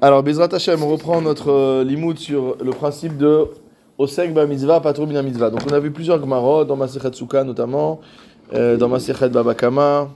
[0.00, 3.46] Alors, Bezrat Hashem, on reprend notre euh, sur le principe de
[3.98, 5.48] Osek ba mitzvah, patro mina mitzvah.
[5.48, 8.00] Donc, on a vu plusieurs Gemarot, dans Masechet Souka notamment,
[8.52, 10.10] euh, dans Masechet Babakama,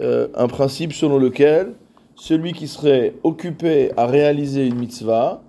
[0.00, 1.74] euh, un principe selon lequel
[2.14, 5.42] celui qui serait occupé à réaliser une mitzvah,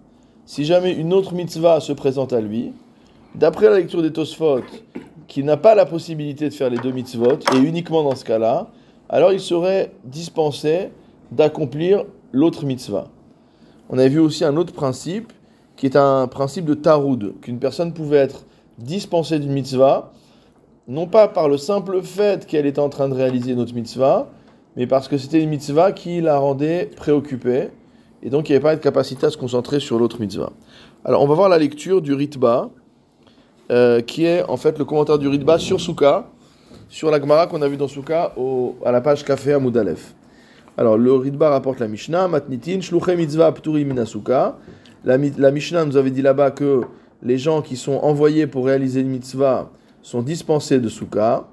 [0.45, 2.73] si jamais une autre mitzvah se présente à lui,
[3.35, 4.61] d'après la lecture des Tosfot,
[5.27, 8.67] qui n'a pas la possibilité de faire les deux mitzvot, et uniquement dans ce cas-là,
[9.09, 10.89] alors il serait dispensé
[11.31, 13.07] d'accomplir l'autre mitzvah.
[13.96, 15.32] On a vu aussi un autre principe,
[15.75, 18.43] qui est un principe de taroud, qu'une personne pouvait être
[18.79, 20.11] dispensée d'une mitzvah,
[20.88, 24.32] non pas par le simple fait qu'elle était en train de réaliser une autre mitzvah,
[24.75, 27.70] mais parce que c'était une mitzvah qui la rendait préoccupée,
[28.24, 30.50] et donc il n'y avait pas de capacité à se concentrer sur l'autre mitzvah.
[31.06, 32.72] Alors on va voir la lecture du Ritba,
[33.70, 36.31] euh, qui est en fait le commentaire du Ritba sur Souka,
[36.89, 38.34] sur la Gemara qu'on a vu dans Souka
[38.84, 40.16] à la page Café à Moudalef.
[40.75, 44.58] Alors le Ritba rapporte la Mishnah, Matnitin, Shluchem Mitzvah Pturi Minasuka.
[45.05, 46.81] La, Mishnah nous avait dit là-bas que
[47.22, 49.70] les gens qui sont envoyés pour réaliser une mitzvah
[50.02, 51.45] sont dispensés de Souka.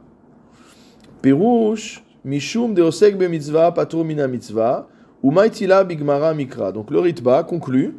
[1.20, 4.88] Pirouche, Mishum de Osek be mitzvah, Patur mina mitzvah,
[5.22, 6.72] Umaitila bigmara mikra.
[6.72, 7.96] Donc le Ritba conclut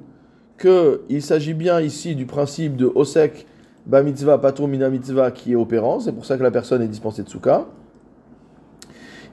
[0.60, 3.46] qu'il s'agit bien ici du principe de Osek
[3.86, 6.88] ba mitzvah, Patur mina mitzvah qui est opérant, c'est pour ça que la personne est
[6.88, 7.68] dispensée de Souka.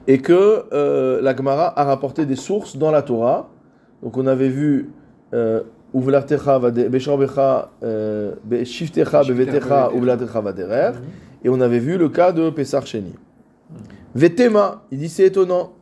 [0.09, 3.47] Et que euh, la Gemara a rapporté des sources dans la Torah.
[4.03, 4.89] Donc on avait vu
[5.33, 5.61] euh,
[11.43, 13.15] et on avait vu le cas de Pesar Sheni.
[14.13, 15.73] Vetema, il dit c'est étonnant.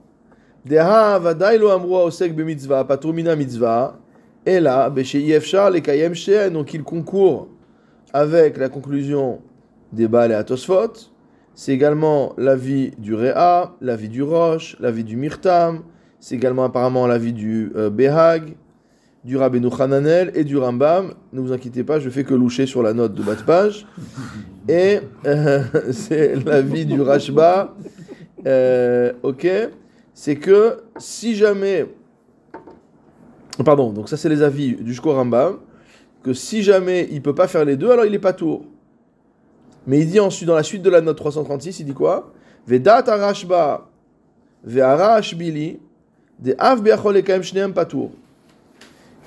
[0.66, 3.98] Deha vadailo amrua osek be mitzvah, patrumina mitzvah,
[4.46, 6.14] et là, yefshar le kayem
[6.52, 7.48] donc il concourt
[8.14, 9.40] avec la conclusion
[9.92, 10.94] des Baal et Atosfot.
[11.58, 15.82] C'est également l'avis du Réa, l'avis du Roche, l'avis du Mirtam,
[16.20, 18.56] c'est également apparemment l'avis du euh, Behag,
[19.26, 21.16] du Rabbeinu Hananel et du Rambam.
[21.34, 23.88] Ne vous inquiétez pas, je fais que loucher sur la note de bas de page.
[24.70, 27.74] Et euh, c'est l'avis du Rashba.
[28.46, 29.48] Euh, ok
[30.14, 31.88] C'est que si jamais.
[33.66, 35.58] Pardon, donc ça c'est les avis du Shko Rambam.
[36.22, 38.64] Que si jamais il peut pas faire les deux, alors il n'est pas tour.
[39.88, 42.32] Mais il dit ensuite, dans la suite de la note 336, il dit quoi?
[42.68, 43.88] Vedat arashba
[44.64, 45.80] ve'arashbili
[46.40, 46.84] de av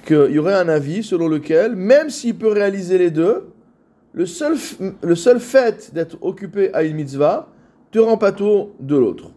[0.06, 3.48] qu'il y aurait un avis selon lequel, même s'il peut réaliser les deux,
[4.12, 4.56] le seul,
[5.02, 7.48] le fait d'être occupé à une mitzvah
[7.90, 9.30] te rend pas tour de l'autre.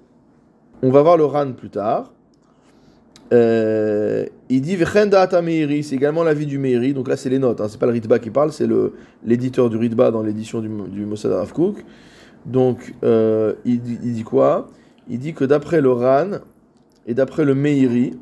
[0.81, 2.12] On va voir le Ran plus tard.
[3.33, 4.77] Euh, il dit
[5.83, 6.93] c'est également l'avis du Meiri.
[6.93, 7.61] Donc là, c'est les notes.
[7.61, 8.67] Hein, c'est pas le Ritba qui parle, c'est
[9.25, 11.51] l'éditeur du Ritba dans l'édition du, Mossad Rav
[12.45, 14.69] Donc euh, il, dit, quoi?
[15.09, 16.39] Il dit que d'après le Ran
[17.07, 18.13] et d'après le Meiri,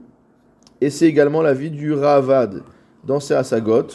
[0.80, 2.64] et c'est également l'avis du Ravad
[3.06, 3.88] dans Sagot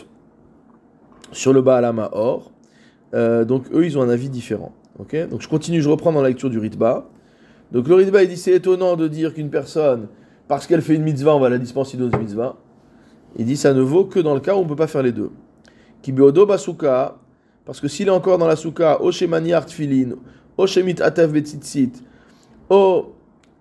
[1.33, 2.53] sur le Baalama Or.
[3.15, 4.73] Euh, donc eux, ils ont un avis différent.
[4.99, 5.29] ok?
[5.31, 7.09] Donc je continue, je reprends dans la lecture du Ritba.
[7.73, 10.09] Donc le Ritba, il dit c'est étonnant de dire qu'une personne,
[10.49, 12.57] parce qu'elle fait une mitzvah, on va la dispenser d'une mitzvah.
[13.39, 15.03] Il dit ça ne vaut que dans le cas où on ne peut pas faire
[15.03, 15.31] les deux.
[16.03, 17.17] Kibiodo basuka,
[17.65, 20.17] parce que s'il est encore dans la souka, o shemani artfilin,
[20.57, 21.93] o shemit atef betzitzit,
[22.71, 23.13] o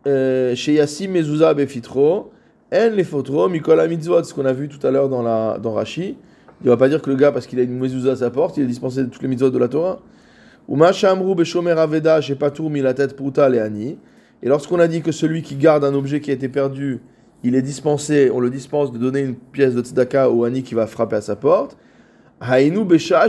[0.08, 2.32] euh, sheyasim mezuzah befitro,
[2.72, 6.18] en les fotro, Mikola mitzvot, ce qu'on a vu tout à l'heure dans, dans Rashi.
[6.62, 8.30] Il ne va pas dire que le gars, parce qu'il a une mezouza à sa
[8.30, 10.00] porte, il est dispensé de toutes les mitzvot de la Torah.
[10.68, 13.98] Ou Amrou Beshomer Aveda, la tête Pruta Leani.
[14.46, 17.02] Et lorsqu'on a dit que celui qui garde un objet qui a été perdu,
[17.44, 20.76] il est dispensé, on le dispense de donner une pièce de tzedaka au Ani qui
[20.76, 21.76] va frapper à sa porte.
[22.40, 23.28] Haïnou Besha,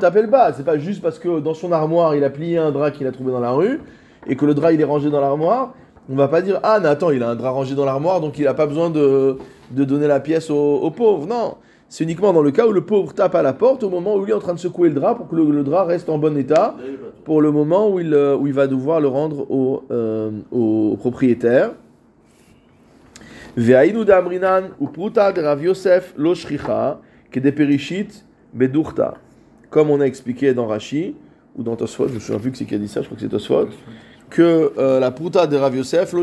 [0.00, 0.52] t'appelle pas.
[0.54, 3.12] C'est pas juste parce que dans son armoire, il a plié un drap qu'il a
[3.12, 3.80] trouvé dans la rue
[4.26, 5.74] et que le drap il est rangé dans l'armoire
[6.10, 8.38] on va pas dire Ah, mais attends, il a un drap rangé dans l'armoire, donc
[8.38, 9.38] il n'a pas besoin de,
[9.70, 11.26] donner la pièce au, pauvre.
[11.26, 11.56] Non,
[11.88, 14.24] c'est uniquement dans le cas où le pauvre tape à la porte au moment où
[14.24, 16.36] il est en train de secouer le drap pour que le, drap reste en bon
[16.36, 16.74] état
[17.28, 20.96] pour le moment où il, euh, où il va devoir le rendre au, euh, au
[20.96, 21.72] propriétaire.
[23.54, 26.32] damrinan ou pruta de Rav Yosef lo
[27.30, 29.12] que des perishit bedurta.
[29.68, 31.16] Comme on a expliqué dans Rashi
[31.54, 33.16] ou dans Tosfot, je me souviens plus que c'est qui a dit ça, je crois
[33.16, 33.68] que c'est Tosfot
[34.30, 36.22] que euh, la pruta de Rav Yosef, lo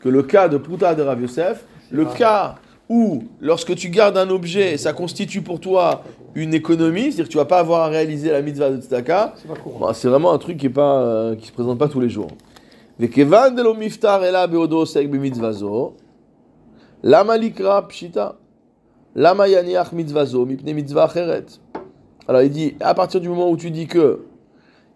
[0.00, 2.56] que le cas de pruta de Rav Yosef, le cas
[2.90, 6.02] où, lorsque tu gardes un objet, ça constitue pour toi
[6.34, 9.34] une économie, c'est-à-dire que tu vas pas avoir à réaliser la mitzvah de tzedaka,
[9.80, 12.08] bah, c'est vraiment un truc qui est pas, euh, qui se présente pas tous les
[12.08, 12.28] jours.
[22.26, 24.24] Alors il dit, à partir du moment où tu dis que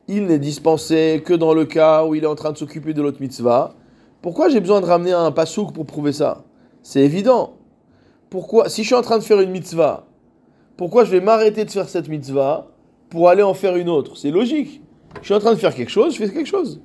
[0.09, 3.01] il n'est dispensé que dans le cas où il est en train de s'occuper de
[3.01, 3.75] l'autre mitzvah.
[4.21, 6.45] Pourquoi j'ai besoin de ramener un pasouk pour prouver ça?
[6.83, 7.55] C'est évident.
[8.35, 10.09] Pourquoi, si je suis en train de faire une mitzvah,
[10.77, 12.67] pourquoi je vais m'arrêter de faire cette mitzvah
[13.09, 14.17] pour aller en faire une autre?
[14.17, 14.83] C'est logique.
[15.21, 16.81] Je suis en train de faire quelque chose, je fais quelque chose.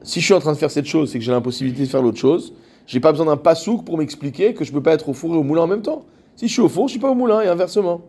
[0.00, 2.00] Si je suis en train de faire cette chose, c'est que j'ai l'impossibilité de faire
[2.00, 2.54] l'autre chose.
[2.86, 5.36] J'ai pas besoin d'un pasouk pour m'expliquer que je peux pas être au four et
[5.36, 6.06] au moulin en même temps.
[6.36, 8.00] Si je suis au four, je suis pas au moulin et inversement.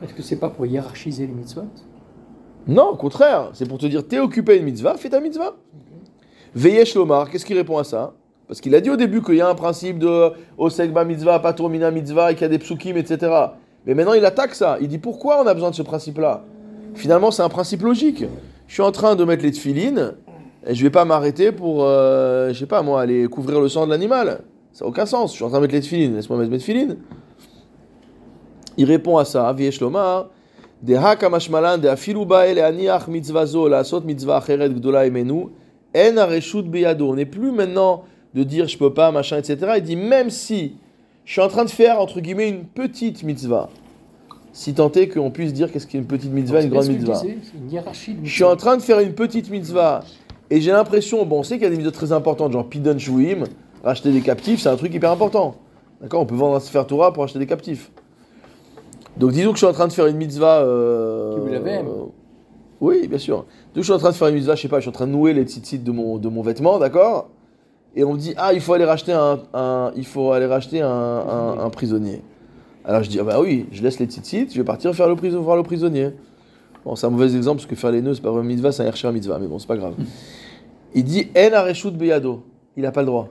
[0.00, 1.66] Est-ce que c'est pas pour hiérarchiser les mitzvot?
[2.68, 5.56] Non, au contraire, c'est pour te dire t'es occupé à une mitzvah, fais ta mitzvah.
[6.54, 8.14] Veyesh Lomar, qu'est-ce qu'il répond à ça?
[8.46, 11.90] Parce qu'il a dit au début qu'il y a un principe de Osekba mitzvah, Paturmina
[11.90, 13.32] mitzvah, et qu'il y a des psukim, etc.
[13.86, 14.78] Mais maintenant il attaque ça.
[14.80, 16.44] Il dit pourquoi on a besoin de ce principe-là?
[16.94, 18.24] Finalement, c'est un principe logique.
[18.68, 20.12] Je suis en train de mettre les tefilines,
[20.66, 23.86] et je vais pas m'arrêter pour, euh, je sais pas moi, aller couvrir le sang
[23.86, 24.40] de l'animal.
[24.72, 25.32] Ça n'a aucun sens.
[25.32, 26.96] Je suis en train de mettre les tefilines, laisse-moi mettre mes tefilines.
[28.76, 30.26] Il répond à ça, Veyesh Lomar.
[30.82, 35.46] De hakamashmalan de afilu bael aniach mitzvazo la sot mitzvah gdola emenu
[35.94, 37.00] en.
[37.00, 39.58] On n'est plus maintenant de dire je peux pas, machin, etc.
[39.76, 40.76] Il dit même si
[41.24, 43.70] je suis en train de faire entre guillemets une petite mitzvah,
[44.52, 47.20] si tant est qu'on puisse dire qu'est-ce qu'est une petite mitzvah, une grande mitzvah.
[48.22, 50.04] Je suis en train de faire une petite mitzvah
[50.50, 52.98] et j'ai l'impression, bon, on sait qu'il y a des mitzvahs très importantes, genre Pidon
[52.98, 53.44] Shvuim,
[53.82, 55.56] racheter des captifs, c'est un truc hyper important.
[56.00, 57.90] D'accord On peut vendre un Sefer Torah pour acheter des captifs.
[59.16, 60.60] Donc disons que je suis en train de faire une mitzvah.
[60.60, 62.04] Euh, vous l'avez, euh,
[62.80, 63.38] Oui, bien sûr.
[63.38, 63.46] Donc
[63.76, 65.06] je suis en train de faire une mitzvah, je sais pas, je suis en train
[65.06, 67.28] de nouer les tzitzit de mon, de mon vêtement, d'accord?
[67.96, 70.80] Et on me dit, ah, il faut aller racheter un, un- il faut aller racheter
[70.82, 72.22] un, un- un prisonnier.
[72.84, 75.16] Alors je dis, ah bah oui, je laisse les tzitzit, je vais partir faire le,
[75.16, 76.10] prison, voir le prisonnier.
[76.84, 78.82] Bon, c'est un mauvais exemple parce que faire les nœuds, c'est pas vraiment mitzvah, c'est
[78.82, 79.94] un hercher mitzvah, mais bon, c'est pas grave.
[80.94, 82.42] Il dit En areshut beyado.
[82.76, 83.28] Il n'a pas le droit.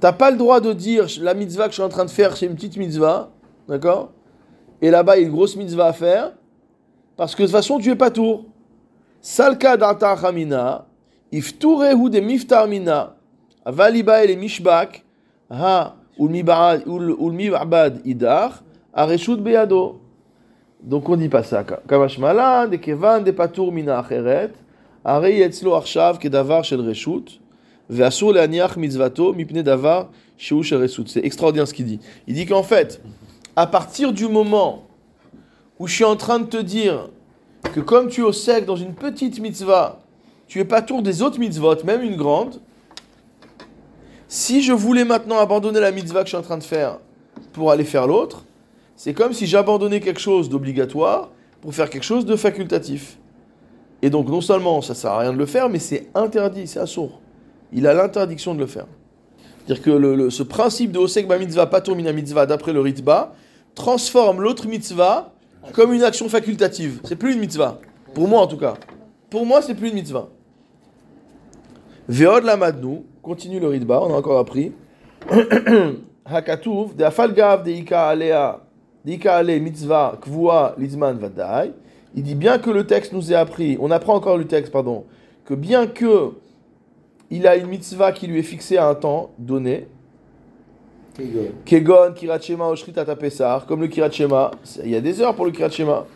[0.00, 2.36] T'as pas le droit de dire la mitzvah que je suis en train de faire,
[2.36, 3.30] c'est une petite mitzvah,
[3.68, 4.10] d'accord?
[4.80, 6.32] Et là-bas, il y a une grosse mitzvah à faire,
[7.16, 8.44] parce que de toute façon, tu es pas tour.
[9.20, 10.86] Salka data chamina,
[11.32, 13.14] ifturehu de miftar mina,
[13.65, 15.03] avaliba ele mishbak,
[15.49, 18.63] ha ulmibad ulmibad idar,
[18.93, 20.01] areshut beyado.
[20.81, 21.63] Donc on dit pas ça.
[21.63, 24.53] Kamashmala, de kevan de patur mina acheret,
[25.07, 27.37] הרי אצלו עכשיו כדבר של רשות,
[27.89, 30.03] ואסור להניח מצוותו מפני דבר
[30.37, 31.07] שהוא של רשות.
[31.07, 31.99] C'est extraordinaire ce qu'il dit.
[32.27, 33.01] Il dit qu'en fait,
[33.55, 34.83] à partir du moment
[35.79, 37.09] où je suis en train de te dire
[37.73, 39.99] que comme tu es au sec dans une petite mitzvah,
[40.47, 42.59] tu es pas tour des autres mitzvot, même une grande,
[44.32, 47.00] si je voulais maintenant abandonner la mitzvah que je suis en train de faire
[47.52, 48.46] pour aller faire l'autre,
[48.96, 51.28] c'est comme si j'abandonnais quelque chose d'obligatoire
[51.60, 53.18] pour faire quelque chose de facultatif.
[54.00, 56.80] Et donc, non seulement ça sert à rien de le faire, mais c'est interdit, c'est
[56.80, 57.20] assourd.
[57.74, 58.86] Il a l'interdiction de le faire.
[59.66, 63.34] C'est-à-dire que ce principe de Osek mitzvah, patur mina mitzvah, d'après le Ritba,
[63.74, 65.34] transforme l'autre mitzvah
[65.74, 67.00] comme une action facultative.
[67.04, 67.80] C'est plus une mitzvah.
[68.14, 68.76] Pour moi, en tout cas.
[69.28, 70.30] Pour moi, c'est plus une mitzvah.
[72.08, 74.72] Veod lamadnu, continue le Ritba, on a encore appris.
[76.24, 78.60] Hakatuv, de afalgav de ika alea,
[79.04, 81.72] de ika ale mitzvah kvua lizman vadai.
[82.14, 85.04] Il dit bien que le texte nous ait appris, on apprend encore le texte, pardon,
[85.44, 86.32] que bien que
[87.30, 89.88] il a une mitzvah qui lui est fixée à un temps donné,
[91.64, 95.20] Kegon, Kirat Shema, Oshrit Ata Pesach, comme le Kirat Shema, c'est- il y a des
[95.20, 96.06] heures pour le Kirat Shema.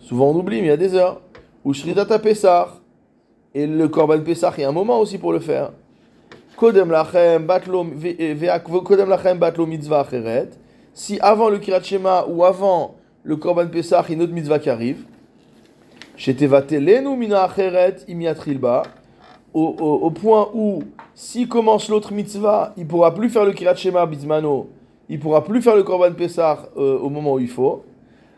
[0.00, 1.20] Souvent on oublie, mais il y a des heures.
[1.64, 2.68] Oshrit Ata Pesach,
[3.54, 5.70] et le Korban Pesach, il y a un moment aussi pour le faire.
[6.56, 6.66] Si
[11.20, 12.94] avant le Kirat Shema ou avant
[13.24, 15.04] le Korban Pesach, il y a une autre mitzvah qui arrive,
[19.52, 20.82] au, au, au point où,
[21.14, 24.68] s'il commence l'autre mitzvah, il pourra plus faire le Kirat Shema bizmano,
[25.08, 27.84] il pourra plus faire le Korban Pesach euh, au moment où il faut.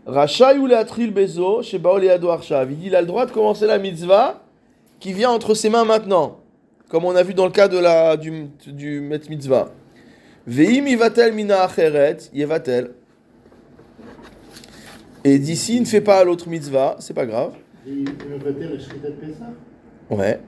[0.07, 2.71] Rachai ou leatril bezo, shebao leado arshav.
[2.71, 4.41] Il dit, il a le droit de commencer la mitzvah
[5.01, 6.37] qui vient entre ses mains maintenant,
[6.90, 9.70] comme on a vu dans le cas de la, du, du Met Mitzvah.
[10.48, 12.92] Veim ivatel mina acheret, yevatel.
[15.24, 17.54] Et d'ici, il ne fait pas l'autre mitzvah, c'est pas grave.
[20.10, 20.40] Ouais.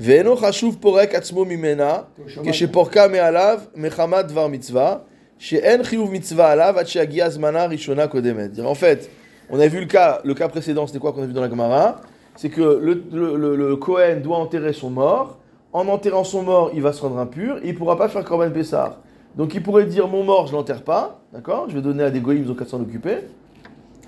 [0.00, 1.98] ואינו חשוב פורק עצמו ממנה,
[2.44, 4.96] כשפורקה מעליו מחמת דבר מצווה,
[5.38, 8.58] שאין חיוב מצווה עליו עד שיגיע זמנה הראשונה קודמת.
[8.58, 9.08] En fait,
[9.50, 11.50] on a vu le cas, le cas précédent, c'était quoi qu'on a vu dans la
[11.50, 12.00] Gemara
[12.36, 15.38] C'est que le, le, le, le Kohen doit enterrer son mort.
[15.73, 18.23] en enterrant son mort, il va se rendre impur et il ne pourra pas faire
[18.23, 18.97] Korban Pessar.
[19.35, 21.65] Donc il pourrait dire Mon mort, je l'enterre pas, d'accord?
[21.69, 23.17] Je vais donner à des goïms, ils ont qu'à s'en occuper.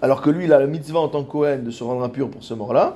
[0.01, 2.43] Alors que lui, il a la mitzvah en tant que de se rendre impur pour
[2.43, 2.95] ce mort-là.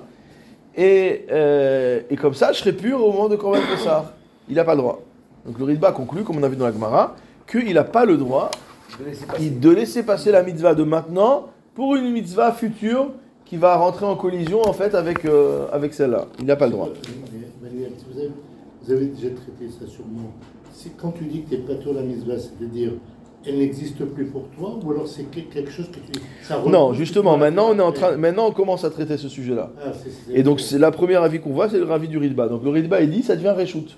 [0.75, 4.13] Et, euh, et comme ça, je serai pur au moment de Korban Pessah.
[4.49, 5.01] Il n'a pas le droit.
[5.45, 7.15] Donc le Ritba conclut, comme on a vu dans la Gemara,
[7.49, 8.49] qu'il n'a pas le droit
[8.99, 13.11] de laisser passer la mitzvah de maintenant pour une mitzvah future
[13.45, 16.27] qui va rentrer en collision en fait avec, euh, avec celle-là.
[16.39, 16.89] Il n'a pas le droit.
[18.83, 20.33] Vous avez, déjà traité ça sûrement.
[20.73, 22.91] c'est quand tu dis que tu es pas la mitzvah, c'est-à-dire
[23.45, 26.19] elle n'existe plus pour toi ou alors c'est que- quelque chose que tu.
[26.43, 29.71] ça Non, justement, maintenant on est en train, maintenant on commence à traiter ce sujet-là.
[29.85, 29.91] Ah,
[30.33, 32.47] Et donc c'est la première avis qu'on voit, c'est le avis du Ritba.
[32.47, 33.97] Donc le Ritba il dit ça devient Reshoot.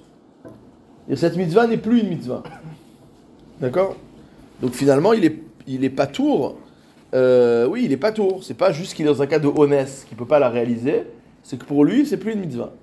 [1.07, 2.41] Et cette mitzvah n'est plus une mitzvah.
[3.61, 3.95] D'accord?
[4.61, 6.57] Donc finalement il est, il est pas tour.
[7.13, 8.43] Euh, oui, il est pas tour.
[8.43, 11.03] C'est pas juste qu'il est dans un cas de honnête qu'il peut pas la réaliser.
[11.43, 12.73] C'est que pour lui c'est plus une mitzvah.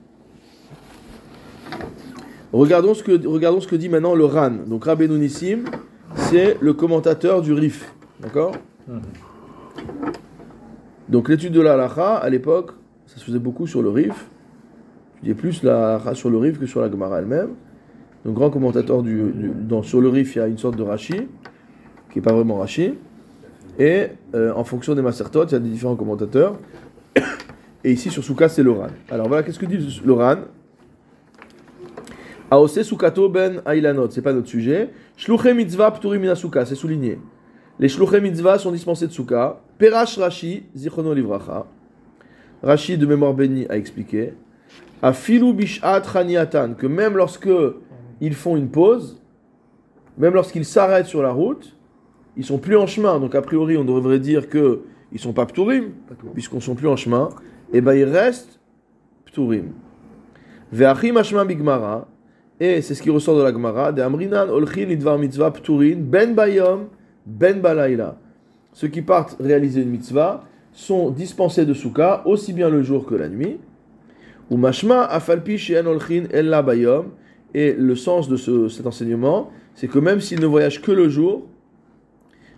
[2.52, 4.50] Regardons ce que, regardons ce que dit maintenant le Ran.
[4.67, 5.64] Donc Rabbeinu Nissim,
[6.14, 7.93] c'est le commentateur du Rif.
[8.21, 8.52] D'accord?
[11.09, 12.73] Donc l'étude de la halacha, à l'époque,
[13.07, 14.26] ça se faisait beaucoup sur le Rif.
[15.17, 17.50] Tu dis plus la sur le Rif que sur la Gemara elle-même.
[18.25, 19.33] Donc grand commentateur du,
[19.83, 21.29] sur le Rif, il y a une sorte de Rashi,
[22.11, 22.95] qui n'est pas vraiment Rashi.
[23.79, 26.59] Et euh, en fonction des Masertot, il y a des différents commentateurs.
[27.85, 28.88] Et ici sur Souka, c'est le Ran.
[29.11, 30.37] Alors voilà, qu'est-ce que dit le Ran?
[32.52, 34.90] Aose Sukato ben Ailanot, c'est pas notre sujet.
[35.16, 37.18] Shluche mitzvah pturim min Souka, c'est souligné.
[37.78, 39.62] Les shluche mitzvah sont dispensés de Souka.
[39.78, 41.64] Perash Rashi, zichrono livracha.
[42.62, 44.35] Rashi de mémoire béni a expliqué.
[45.00, 47.49] Afilu bishat chaniatan, que même lorsque
[48.21, 49.18] ils font une pause,
[50.18, 51.75] même lorsqu'ils s'arrêtent sur la route,
[52.37, 53.18] ils sont plus en chemin.
[53.18, 55.92] Donc a priori, on devrait dire que ils sont pas pturim,
[56.35, 57.30] puisqu'on sont plus en chemin.
[57.73, 58.61] Et ben ils restent
[59.25, 59.73] pturim.
[60.71, 62.09] Ve'achim ashma bigmara,
[62.61, 66.35] et c'est ce qui ressort de la Gemara, de Amrinan olchin lidvar mitzvah pturin, ben
[66.35, 66.88] bayom,
[67.26, 68.16] ben balayla.
[68.73, 73.14] Ceux qui partent réaliser une mitzvah sont dispensés de souka aussi bien le jour que
[73.14, 73.59] la nuit.
[74.50, 77.06] Ou mashma afalpi she'en olchin ella bayom.
[77.54, 81.11] Et le sens de ce- cet enseignement, c'est que même s'ils ne voyagent que le
[81.11, 81.47] jour,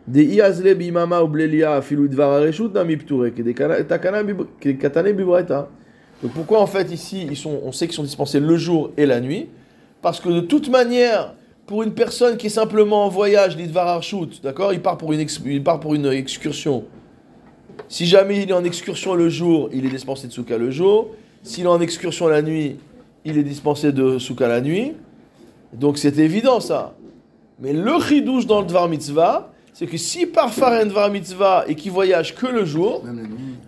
[0.06, 4.46] des iazle bimama ou blelia afilu dvar areshut nami pture, que des kana- takana bib-
[4.60, 5.68] que des katane bibraita.
[6.22, 9.06] Donc pourquoi en fait ici ils sont, on sait qu'ils sont dispensés le jour et
[9.06, 9.48] la nuit?
[10.04, 11.32] Parce que de toute manière,
[11.66, 15.20] pour une personne qui est simplement en voyage, l'idvar arshut, d'accord, il part pour une
[15.20, 16.84] ex- il part pour une excursion.
[17.88, 21.08] Si jamais il est en excursion le jour, il est dispensé de souka le jour.
[21.42, 22.76] S'il est en excursion la nuit,
[23.24, 24.92] il est dispensé de souka la nuit.
[25.72, 26.94] Donc c'est évident ça.
[27.58, 31.64] Mais le chidouche dans le dvar mitzvah, c'est que s'il part faire un dvar mitzvah
[31.66, 33.02] et qu'il voyage que le jour,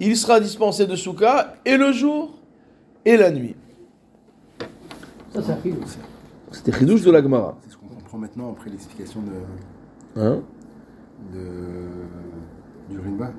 [0.01, 2.35] il sera dispensé de souka et le jour
[3.07, 3.55] et la nuit.
[5.33, 5.57] Ça, ça.
[6.51, 7.59] C'était chidouche de la Gemara.
[7.63, 10.41] C'est ce qu'on comprend maintenant après l'explication de, Hein
[11.33, 13.33] de, du Rimba.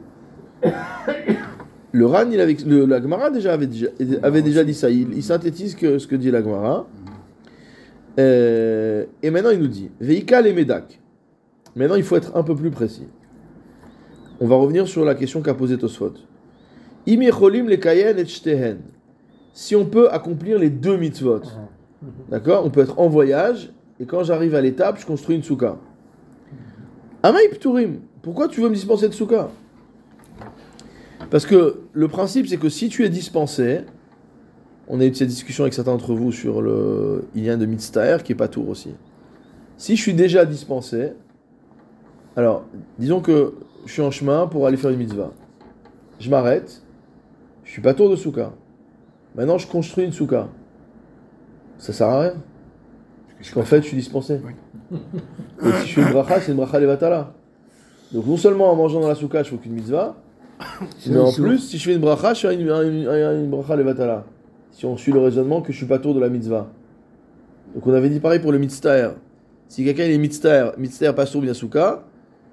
[1.91, 3.87] Le Ran, il avait, le, la Gemara déjà avait déjà,
[4.21, 4.89] avait déjà dit ça.
[4.89, 6.87] Il, il synthétise que, ce que dit la Gemara.
[8.19, 10.99] Euh, et maintenant, il nous dit Veikal et Medak.
[11.75, 13.07] Maintenant, il faut être un peu plus précis.
[14.39, 16.13] On va revenir sur la question qu'a posée Tosfot.
[17.07, 18.79] Im yecholim le kayen et shtehen.
[19.53, 21.41] Si on peut accomplir les deux mitzvot,
[22.29, 22.65] d'accord?
[22.65, 25.77] On peut être en voyage et quand j'arrive à l'étape, je construis une souka.
[27.23, 27.99] Amaï pturim.
[28.21, 29.49] Pourquoi tu veux me dispenser de souka?
[31.29, 33.81] Parce que le principe, c'est que si tu es dispensé,
[34.87, 38.31] on a eu cette discussion avec certains d'entre vous sur le lien de Mitztaher qui
[38.31, 38.95] est pas tour aussi.
[39.77, 41.13] Si je suis déjà dispensé,
[42.35, 42.65] alors
[42.97, 43.53] disons que
[43.85, 45.31] je suis en chemin pour aller faire une mitzvah.
[46.19, 46.81] Je m'arrête,
[47.63, 48.53] je suis pas tour de souka.
[49.35, 50.47] Maintenant, je construis une souka.
[51.77, 52.33] Ça sert à rien.
[53.37, 54.39] Parce qu'en fait, je suis dispensé.
[54.43, 54.53] Oui.
[55.63, 57.33] Et si je fais une bracha, c'est une bracha levatala.
[58.11, 60.15] Donc non seulement en mangeant dans la souka, je fais qu'une mitzvah,
[61.07, 64.25] mais en plus, si je fais une bracha, je fais une, une, bracha levatala.
[64.71, 66.67] Si on suit le raisonnement que je suis pas tour de la mitzvah.
[67.73, 69.09] Donc on avait dit pareil pour le mitztaher.
[69.67, 72.03] Si quelqu'un est mitztaher, mitztaher pas sourd souka,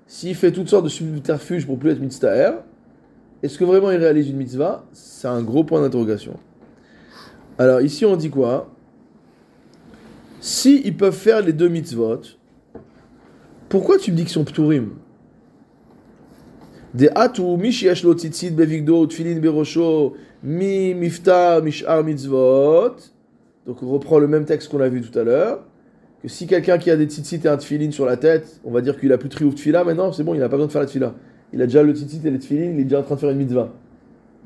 [0.06, 2.50] s'il fait toutes sortes de subterfuges pour plus être mitztaher,
[3.42, 4.84] est-ce que vraiment il réalise une mitzvah?
[4.92, 6.34] C'est un gros point d'interrogation.
[7.58, 8.73] Alors ici on dit quoi?
[10.46, 12.20] Si ils peuvent faire les deux mitzvot,
[13.70, 14.90] pourquoi tu me dis qu'ils sont pturim
[16.92, 17.70] Des atou, mi
[18.02, 22.96] lo tzitzit bevigdo, tfilin berosho, mi mifta, mishar mitzvot.
[23.66, 25.64] Donc on reprend le même texte qu'on a vu tout à l'heure.
[26.20, 28.82] Que si quelqu'un qui a des tzitzit et un tfilin sur la tête, on va
[28.82, 30.72] dire qu'il a plus de triouf tfila maintenant, c'est bon, il n'a pas besoin de
[30.72, 31.14] faire la tfila.
[31.54, 33.30] Il a déjà le tzitzit et les tfilin, il est déjà en train de faire
[33.30, 33.72] une mitzvah.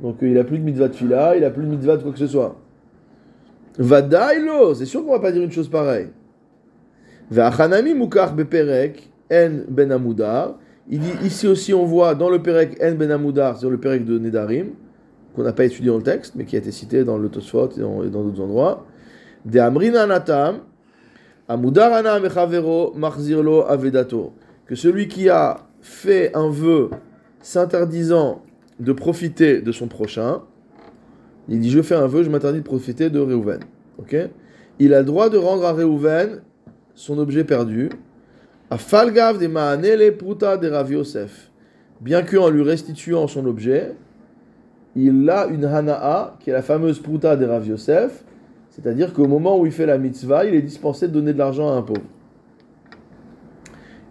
[0.01, 2.05] Donc euh, il a plus de mitzvah de tfila, il a plus de mitzvah de
[2.05, 2.57] quoi que ce soit.
[3.79, 6.09] Vadailo, c'est sûr qu'on va pas dire une chose pareille.
[7.31, 10.59] Va'achanami mukach beperek en ben amudar.
[10.89, 14.05] Il dit ici aussi on voit dans le perek en ben amudar, c'est le perek
[14.05, 14.71] de Nedarim,
[15.35, 17.69] qu'on n'a pas étudié dans le texte, mais qui a été cité dans le Tosfot
[17.77, 18.87] et dans d'autres endroits.
[19.45, 20.61] De amrina natam,
[21.47, 24.33] amudar ana machzirlo avedato.
[24.67, 26.91] Que celui qui a fait un vœu
[27.41, 28.43] s'interdisant
[28.81, 30.43] de profiter de son prochain,
[31.49, 33.61] il dit Je fais un vœu, je m'interdis de profiter de Réhouven.
[34.79, 36.41] Il a le droit de rendre à Réhouven
[36.95, 37.91] son objet perdu.
[38.71, 41.51] A falgav de maanele pruta de Rav Yosef.
[42.01, 43.95] Bien qu'en lui restituant son objet,
[44.95, 48.25] il a une hana'a, qui est la fameuse pruta de Rav Yosef,
[48.71, 51.69] c'est-à-dire qu'au moment où il fait la mitzvah, il est dispensé de donner de l'argent
[51.69, 52.03] à un pauvre.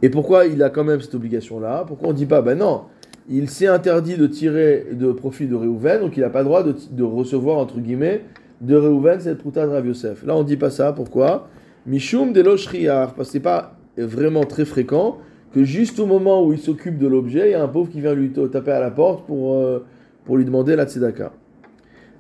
[0.01, 1.85] Et pourquoi il a quand même cette obligation-là?
[1.87, 2.83] Pourquoi on ne dit pas, ben non,
[3.29, 6.63] il s'est interdit de tirer de profit de Réhouven, donc il n'a pas le droit
[6.63, 8.21] de, recevoir, entre guillemets,
[8.61, 10.25] de Réhouven cette pruta de Rav Yosef.
[10.25, 11.49] Là, on ne dit pas ça, pourquoi?
[11.85, 15.17] Mishum de l'oshriar, parce que c'est pas vraiment très fréquent
[15.53, 18.01] que juste au moment où il s'occupe de l'objet, il y a un pauvre qui
[18.01, 19.85] vient lui taper à la porte pour, euh,
[20.25, 21.31] pour lui demander la tzedaka.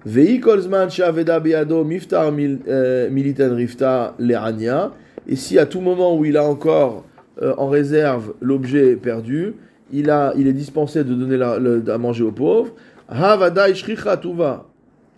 [0.05, 4.93] Vei kolzman she'aveda beyado miftar euh, militen rifta le'ania.
[5.27, 7.03] Et si à tout moment où il a encore
[7.41, 9.55] euh, en réserve l'objet perdu,
[9.91, 11.59] il, a, il est dispensé de donner la-
[11.93, 12.73] à manger aux pauvres,
[13.07, 14.67] havada ishricha tuva.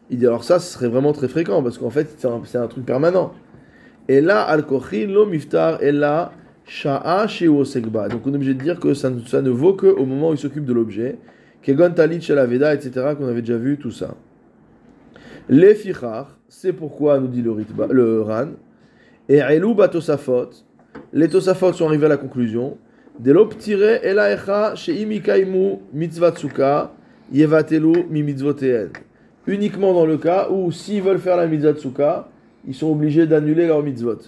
[0.10, 2.86] Il dit alors ça, ce serait vraiment très fréquent parce qu'en fait, c'est un, truc
[2.86, 3.34] permanent.
[4.08, 4.66] Et là, al
[5.08, 6.32] lo miftar, et là,
[6.66, 8.10] sha'a sekba.
[8.10, 10.66] Donc on est obligé de dire que ça, ne- vaut qu'au moment où il s'occupe
[10.66, 11.18] de l'objet.
[11.62, 14.16] Kegon talit aveda, etc., qu'on avait déjà vu, tout ça.
[15.50, 15.76] Les
[16.48, 18.50] c'est pourquoi nous dit le, ritba, le ran.
[19.28, 20.50] Et elou batosafot,
[21.14, 22.78] les tosafot sont arrivés à la conclusion.
[29.48, 32.30] Uniquement dans le cas où s'ils veulent faire la mitzvatsuka,
[32.66, 34.20] ils sont obligés d'annuler leur mitzvot.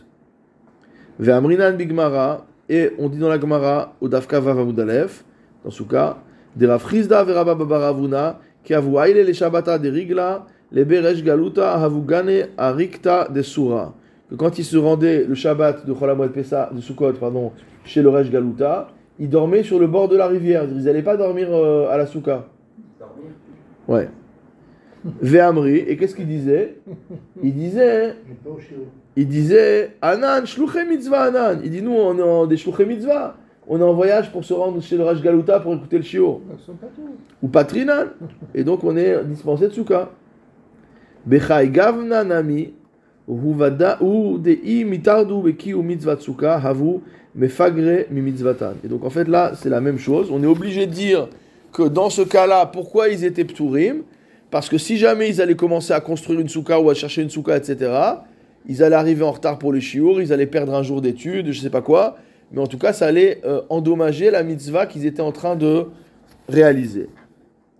[1.19, 5.23] Ve'amrinan bigmara, et on dit dans la Gemara, au Dafka Vavamudalef,
[5.63, 6.17] dans ce cas,
[6.55, 11.73] de Rav Chizda veraba babaravuna, qui avu aile le Shabbata de Rigla, le Beresh Galuta
[11.73, 13.93] havugane arikta de Sura.
[14.29, 17.51] Que quand ils se rendaient le Shabbat de Cholamoued Pessa, de Sukkot, pardon,
[17.83, 20.65] chez le Resh Galuta, ils dormaient sur le bord de la rivière.
[20.69, 22.47] Ils n'allaient pas dormir euh, à la Souka.
[23.87, 24.09] Ouais.
[25.21, 26.77] Ve'amri, et qu'est-ce qu'il disait?
[27.41, 28.15] Il disait.
[29.15, 31.59] Il disait Anan, shluché mitzvah Anan.
[31.63, 33.35] Il dit Nous, on est en- des mitzvah.
[33.67, 36.41] On est en voyage pour se rendre chez le Raj Galuta pour écouter le tous.
[37.41, 38.05] Ou Patrinan.
[38.53, 40.09] Et donc, on est dispensé de souka.
[41.25, 42.73] Bechai gavna nami.
[43.27, 47.01] Huvada ou dei mitardu beki ou mitzvah tsuka havu
[47.35, 48.73] mefagre mi mitzvatan.
[48.83, 50.29] Et donc, en fait, là, c'est la même chose.
[50.31, 51.27] On est obligé de dire
[51.71, 54.03] que dans ce cas-là, pourquoi ils étaient pturim
[54.49, 57.29] Parce que si jamais ils allaient commencer à construire une souka ou à chercher une
[57.29, 57.91] souka, etc.,
[58.67, 61.59] ils allaient arriver en retard pour les chiours, ils allaient perdre un jour d'études, je
[61.59, 62.17] sais pas quoi,
[62.51, 65.85] mais en tout cas, ça allait euh, endommager la mitzvah qu'ils étaient en train de
[66.49, 67.09] réaliser.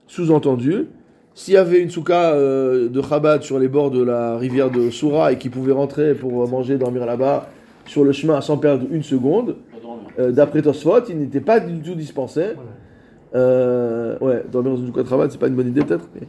[0.07, 0.87] Sous-entendu,
[1.33, 4.89] s'il y avait une souka euh, de Chabad sur les bords de la rivière de
[4.89, 7.49] Soura et qui pouvait rentrer pour manger, dormir là-bas
[7.85, 9.55] sur le chemin sans perdre une seconde,
[10.19, 12.47] euh, d'après Tosfot, il n'était pas du tout dispensé.
[13.33, 16.27] Euh, ouais, dormir dans une de Chabad, c'est pas une bonne idée peut-être, mais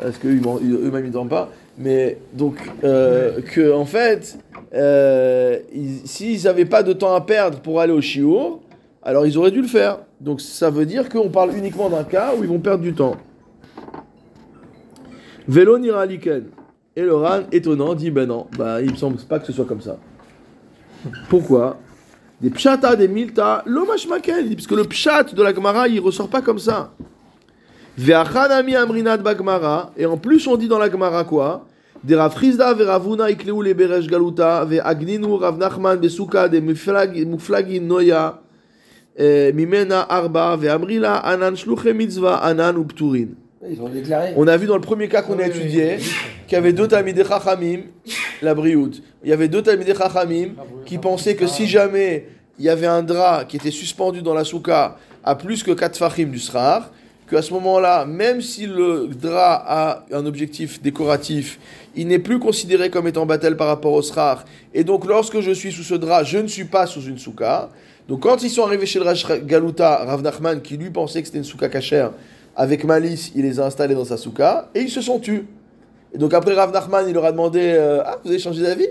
[0.00, 1.50] parce qu'eux-mêmes ils dorment pas.
[1.78, 4.38] Mais donc, euh, que en fait,
[4.72, 8.60] euh, ils- s'ils n'avaient pas de temps à perdre pour aller au chiour,
[9.02, 9.98] alors ils auraient dû le faire.
[10.20, 13.16] Donc ça veut dire qu'on parle uniquement d'un cas où ils vont perdre du temps.
[15.48, 16.44] Vélo nira liken.
[16.96, 19.64] Et le ran, étonnant, dit ben non, bah, il me semble pas que ce soit
[19.64, 19.98] comme ça.
[21.28, 21.78] Pourquoi?
[22.40, 24.36] Des pshata, des milta, l'omashmaken.
[24.40, 26.92] Il dit, Parce que le pshat de la Gemara, il ressort pas comme ça.
[27.96, 29.92] Ve'achanami amrinat bagmara.
[29.96, 31.64] Et en plus, on dit dans la Gemara quoi?
[32.02, 38.42] Des Chizda ve'ravuna ikleu le beresh galuta ve'agninu Rav Nachman besuka de muflag- muflagin noya
[39.16, 43.28] eh, mimena arba ve'amrila anan shluche mitzvah anan upturin.
[43.70, 44.32] Ils ont déclaré.
[44.36, 46.04] On a vu dans le premier cas qu'on a Oui, oui, étudié oui.
[46.46, 47.80] qu'il y avait deux Talmidei Chachamim,
[48.42, 48.90] la Briout.
[49.22, 50.50] Il y avait deux Talmidei Chachamim
[50.84, 52.26] qui pensaient que si jamais
[52.58, 55.96] il y avait un drap qui était suspendu dans la souka à plus que 4
[55.96, 56.90] fachim du srar,
[57.28, 61.58] qu'à ce moment-là, même si le drap a un objectif décoratif,
[61.96, 64.44] il n'est plus considéré comme étant battel par rapport au srar.
[64.74, 67.70] Et donc, lorsque je suis sous ce drap, je ne suis pas sous une souka.
[68.08, 71.26] Donc, quand ils sont arrivés chez le Rav Galuta, Rav Nachman, qui lui pensait que
[71.26, 72.10] c'était une souka cachère,
[72.56, 75.44] avec malice, il les a installés dans sa souka et ils se sont tus.
[76.12, 78.88] Et donc après Rav Nachman, il leur a demandé euh, Ah, vous avez changé d'avis?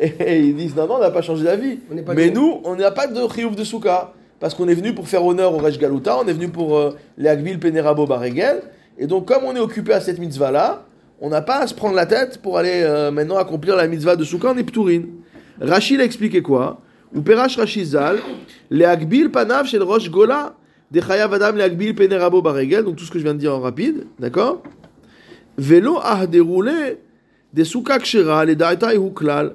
[0.00, 1.80] Et ils disent Non, non, on n'a pas changé d'avis.
[2.14, 4.12] Mais nous, on n'a pas de chiouf de souka.
[4.38, 6.96] Parce qu'on est venu pour faire honneur au Rej Galuta, on est venu pour euh,
[7.18, 8.62] les Agvil Penerabo Baregel.
[8.98, 10.84] Et donc, comme on est occupé à cette mitzvah-là,
[11.20, 14.16] on n'a pas à se prendre la tête pour aller euh, maintenant accomplir la mitzvah
[14.16, 15.02] de souka en Epturin.
[15.60, 16.80] Rachid a expliqué quoi?
[17.14, 18.18] Ou Perash Rachizal,
[18.70, 20.54] les Agbil Panav chez le Rosh Gola,
[20.90, 23.54] des Chayav Adam, les Agbil Penerabo Baregel, donc tout ce que je viens de dire
[23.54, 24.62] en rapide, d'accord?
[25.56, 26.98] Velo ah déroulé
[27.52, 29.54] des souka kshera, les daïtaï hu klal,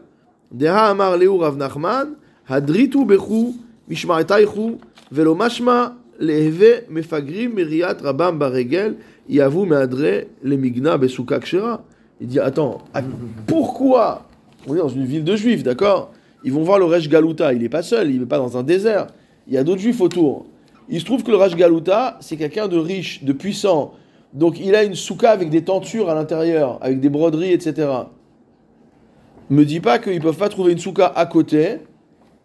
[0.52, 2.10] des ha amar leu Rav Nachman,
[2.48, 3.54] hadritu bechu,
[3.88, 4.78] mishmaetaichu,
[5.12, 8.96] velo mashma, lehve mefagrim meriat rabam baregel,
[9.28, 11.84] yavu meadre le migna besouka kshera.
[12.22, 13.02] Il dit, attends, à-
[13.46, 14.26] pourquoi?
[14.68, 16.14] On est dans une ville de juifs, d'accord?
[16.46, 17.54] Ils vont voir le Resh Galuta.
[17.54, 19.08] Il n'est pas seul, il n'est pas dans un désert.
[19.48, 20.46] Il y a d'autres juifs autour.
[20.90, 23.94] Il se trouve que le Resh Galuta, c'est quelqu'un de riche, de puissant.
[24.34, 27.88] Donc il a une souka avec des tentures à l'intérieur, avec des broderies, etc.
[29.50, 31.78] Me dis pas qu'ils peuvent pas trouver une souka à côté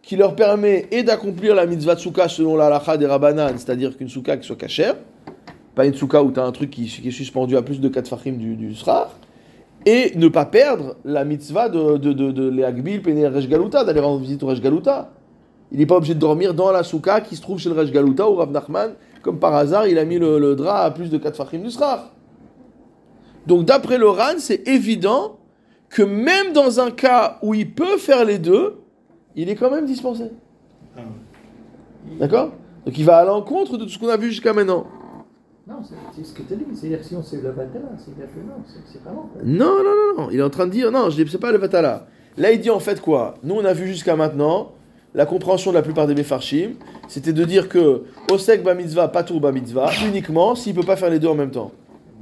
[0.03, 3.97] qui leur permet et d'accomplir la mitzvah de souka selon la halakha des Rabbanan, c'est-à-dire
[3.97, 4.97] qu'une souka qui soit cachère,
[5.75, 8.09] pas une souka où tu as un truc qui, est suspendu à plus de 4
[8.09, 8.75] fachim du, du
[9.87, 14.47] et ne pas perdre la mitzvah de, de, de, de Galuta, d'aller rendre visite au
[14.47, 15.11] Resh Galuta.
[15.73, 17.93] Il n'est pas obligé de dormir dans la souka qui se trouve chez le Resh
[17.93, 21.11] Galuta ou Rav Nachman, comme par hasard, il a mis le, le drap à plus
[21.11, 21.69] de 4 fachim du.
[23.47, 25.39] Donc d'après le RAN, c'est évident
[25.89, 28.79] que même dans un cas où il peut faire les deux,
[29.37, 30.31] il est quand même dispensé.
[32.19, 32.53] D'accord?
[32.85, 34.87] Donc il va à l'encontre de tout ce qu'on a vu jusqu'à maintenant.
[35.69, 35.77] Non,
[36.17, 36.65] c'est ce que tu as dit.
[36.75, 39.31] C'est-à-dire si on sait le Vatala, non, c'est vraiment.
[39.45, 40.29] Non, non, non, non.
[40.33, 42.07] Il est en train de dire, non, je dis, c'est pas le Vatala.
[42.37, 43.35] Là, il dit en fait quoi?
[43.45, 44.73] Nous, on a vu jusqu'à maintenant,
[45.15, 46.73] la compréhension de la plupart des Mefarshim,
[47.09, 51.11] c'était de dire que Osek ba mitzvah, Patour ba mitzvah, uniquement s'il peut pas faire
[51.11, 51.73] les deux en même temps.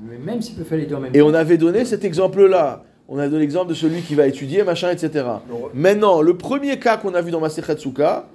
[0.09, 1.27] Mais même s'il peut faire les deux en même Et temps.
[1.27, 2.85] on avait donné cet exemple-là.
[3.09, 5.25] On a donné l'exemple de celui qui va étudier, machin, etc.
[5.73, 8.27] Maintenant, le premier cas qu'on a vu dans Masechet Souka,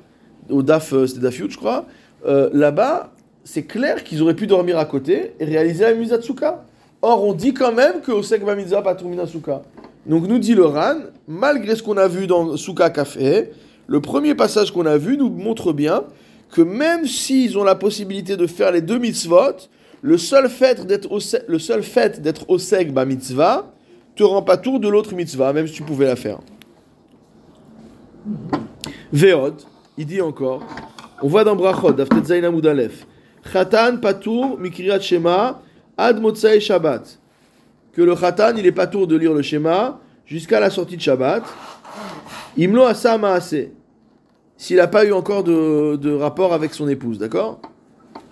[0.50, 1.86] au DAF, euh, c'était DAF Yud, je crois,
[2.26, 3.12] euh, là-bas,
[3.44, 6.63] c'est clair qu'ils auraient pu dormir à côté et réaliser la Souka.
[7.02, 9.62] Or, on dit quand même que Osek va Mitzvah pas Mina Souka.
[10.06, 10.96] Donc, nous dit le Ran,
[11.28, 13.52] malgré ce qu'on a vu dans Souka Café,
[13.88, 16.04] le premier passage qu'on a vu nous montre bien
[16.52, 19.69] que même s'ils ont la possibilité de faire les deux mitzvot,
[20.02, 23.72] le seul fait d'être ose- le seul fait d'être oseg ba mitzvah
[24.15, 26.39] te rend pas tour de l'autre mitzvah, même si tu pouvais la faire.
[29.12, 29.56] Veod,
[29.98, 30.63] il dit encore,
[31.22, 33.06] on voit dans Brachot, Daftet Zayin Aleph,
[33.52, 35.62] Chatan patour mikriyat shema
[35.98, 37.19] ad motzai Shabbat.
[37.93, 41.43] Que le Chatan, il est patour de lire le Shema jusqu'à la sortie de Shabbat.
[42.58, 43.72] Imlo asa maase.
[44.58, 47.60] S'il n'a pas eu encore de, de rapport avec son épouse, d'accord?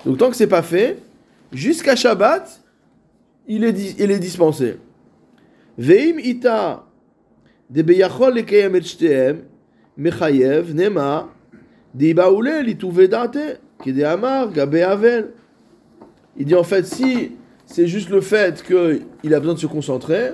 [0.06, 1.00] Donc tant que c'est pas fait,
[1.52, 2.62] jusqu'à Shabbat,
[3.48, 4.78] il est, il est dispensé.
[5.78, 6.86] Veim ita
[7.70, 9.44] de beyachol lekayem et shtehem
[9.98, 11.30] mechayev nema
[11.94, 14.76] de baoule litouve date kede amar gabe.
[16.38, 17.32] Il dit en fait si
[17.66, 20.34] c'est juste le fait qu'il a besoin de se concentrer,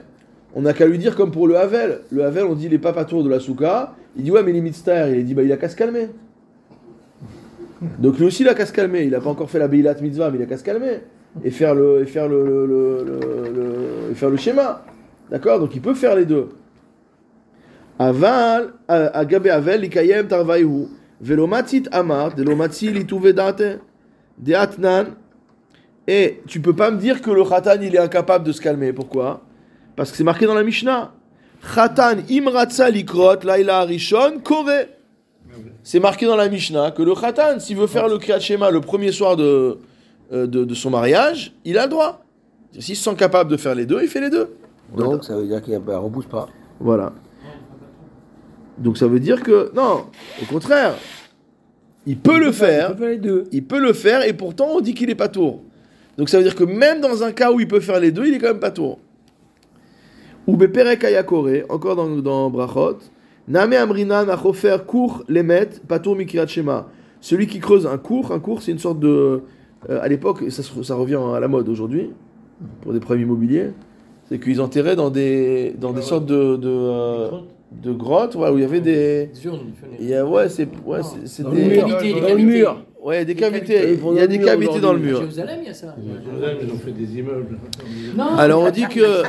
[0.57, 1.99] on n'a qu'à lui dire comme pour le Havel.
[2.09, 3.93] Le Havel, on dit il est de la souka.
[4.15, 6.09] Il dit ouais mais les mitzvahs, il dit bah il a qu'à se calmer.
[7.99, 9.03] Donc lui aussi il a qu'à se calmer.
[9.03, 11.01] Il a pas encore fait la Beilat mitzvah mais il a qu'à se calmer
[11.43, 13.05] et faire le et faire le, le,
[14.11, 14.83] et faire le schéma.
[15.29, 15.59] D'accord?
[15.59, 16.49] Donc il peut faire les deux.
[17.99, 20.87] Aval à Gabe Avel likayem tarvaihu
[21.21, 23.79] velomatzit amar de lomatzi litouve date
[24.39, 25.05] de atnan
[26.07, 28.91] et tu peux pas me dire que le khatan il est incapable de se calmer.
[28.91, 29.43] Pourquoi?
[29.97, 31.11] Parce que c'est marqué dans la Mishnah.
[31.75, 34.85] Khatan imratza likrot laila rishon kore.
[35.83, 38.79] C'est marqué dans la Mishnah que le khatan, s'il veut faire le kriyat shema le
[38.79, 39.79] premier soir de,
[40.31, 42.23] euh, de, de son mariage, il a le droit.
[42.77, 44.55] S'il se sent capable de faire les deux, il fait les deux.
[44.95, 46.47] Donc ça veut dire qu'il ne repousse pas.
[46.79, 47.11] Voilà.
[48.77, 50.05] Donc ça veut dire que non,
[50.41, 50.93] au contraire,
[52.05, 52.91] il peut le faire.
[52.91, 53.43] Il peut faire les deux.
[53.51, 55.63] Il peut le faire et pourtant on dit qu'il est pas tour.
[56.19, 58.27] Donc ça veut dire que même dans un cas où il peut faire les deux,
[58.27, 58.99] il est quand même pas tour.
[60.47, 62.97] Ou beperek ayakore, encore dans, dans Brachot,
[63.49, 66.87] Name amrina nachofer cour lemet patour mikirat shema.
[67.21, 69.41] Celui qui creuse un cours, un cours c'est une sorte de.
[69.89, 72.11] euh, à l'époque, ça, ça revient à la mode aujourd'hui,
[72.81, 73.67] pour des problèmes immobiliers,
[74.29, 77.29] c'est qu'ils enterraient dans des, dans des sortes de, de, euh,
[77.83, 79.27] de grottes voilà, où il y avait des.
[79.33, 79.59] Des urnes,
[79.99, 80.99] il y a, ouais, c'est ouais,
[81.43, 81.77] Dans des-
[82.21, 82.83] Dans le mur.
[83.07, 83.97] Ouais, des Des cavités.
[84.11, 85.19] Il y a des le cavités dans le mur.
[85.21, 85.95] Jérusalem, il y a ça.
[86.25, 87.57] Jérusalem, ils ont fait des immeubles.
[88.13, 89.23] Non, Alors on dit que.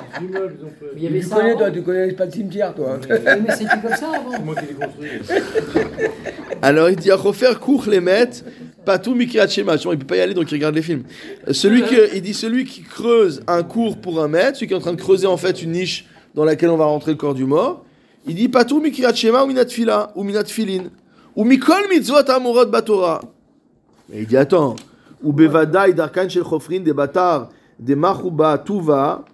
[0.97, 1.37] Il y avait Tu ça.
[1.37, 1.59] connais, avant.
[1.61, 2.99] toi, tu connais pas de cimetière, toi.
[3.09, 4.33] Mais c'était comme ça avant.
[4.33, 5.11] C'est moi qui l'ai construit.
[6.63, 8.39] Alors il dit à refaire court les mettre,
[8.85, 9.77] pas tout Mikirat Shema.
[9.77, 11.05] Il peut pas y aller donc il regarde les films.
[11.53, 14.77] Celui que, il dit celui qui creuse un cours pour un mètre, celui qui est
[14.77, 17.35] en train de creuser en fait une niche dans laquelle on va rentrer le corps
[17.35, 17.85] du mort.
[18.27, 20.87] Il dit pas tout Mikirat Shema ou Minat Fila ou Minat Filin
[21.37, 23.21] ou Mikol Mitzvot Amorot Batora.
[24.13, 24.77] Et il dit attends.
[25.23, 29.25] Ou Bevadai Darkan Shel Chofrin des Batar des Machuba Tuva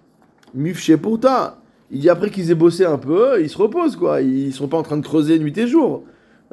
[0.53, 1.57] Mifche Pourta.
[1.91, 4.21] Il dit après qu'ils aient bossé un peu, ils se reposent quoi.
[4.21, 6.03] Ils sont pas en train de creuser nuit et jour.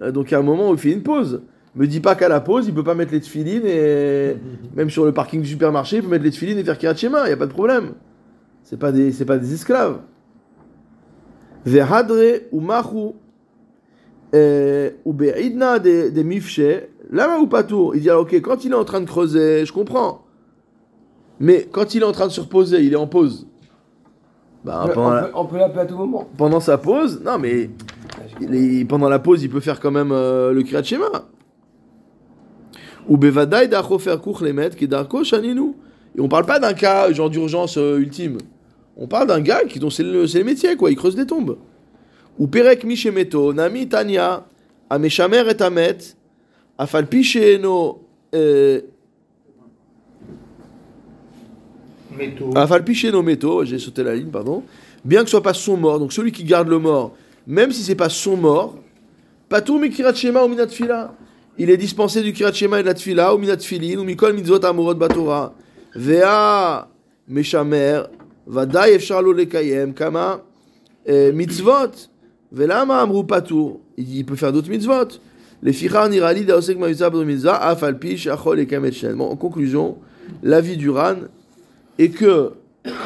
[0.00, 1.42] Euh, donc il y a un moment où il fait une pause.
[1.74, 4.36] Me dis pas qu'à la pause, il peut pas mettre les tefilines et
[4.76, 7.26] même sur le parking du supermarché, il peut mettre les tefilines et faire kirat shema,
[7.26, 7.92] il y a pas de problème.
[8.62, 10.00] C'est pas des c'est pas des esclaves.
[11.64, 13.12] Vehadre ou mahu
[15.04, 16.60] ou be'idna des des mifshe,
[17.12, 17.94] lama ou patour.
[17.94, 20.24] Il dit alors, OK, quand il est en train de creuser, je comprends.
[21.38, 23.46] Mais quand il est en train de se reposer, il est en pause.
[24.64, 24.88] Bah, On
[25.46, 26.28] peut- la- l'appeler à tout moment.
[26.38, 27.70] pendant sa pause, non mais
[28.40, 31.10] Les- pendant la pause, il peut faire quand même euh, le Kriyat Shema.
[33.08, 35.74] Ou bevadai d'achofer lemet qui darko shaninu.
[36.16, 38.38] Et on parle pas d'un cas genre d'urgence euh, ultime.
[38.96, 41.26] On parle d'un gars qui dont c'est le, c'est le métier quoi, il creuse des
[41.26, 41.56] tombes.
[42.38, 44.44] Ou perek mishemeto nami tanya
[44.90, 45.98] ameshamer et amet
[46.82, 48.00] afalpi sheeno
[52.16, 52.52] Métaux.
[52.56, 54.62] afalpi sheeno meto, j'ai sauté la ligne pardon.
[55.04, 57.16] Bien que ce soit pas son mort, donc celui qui garde le mort,
[57.46, 58.76] même si c'est pas son mort,
[59.48, 61.14] patou mi kirat shema ou minat fila.
[61.58, 64.32] Il est dispensé du kirat shema et de la tfila ou minat filin ou mikol
[64.34, 65.52] mitzvot amorot batora.
[65.94, 66.88] Vea
[67.28, 68.08] meshamer
[68.46, 70.42] vadai efshar lo lekayem kama
[71.06, 72.08] eh, mitzvot.
[72.52, 73.80] Velama amru patur.
[73.96, 75.20] Il il peut faire d'autres mitzvot.
[75.62, 79.14] Les fichar nirali daosek mitzvah afalpi shachol et shen.
[79.14, 79.96] Bon, en conclusion,
[80.42, 81.16] l'avis du Ran
[81.98, 82.52] est que,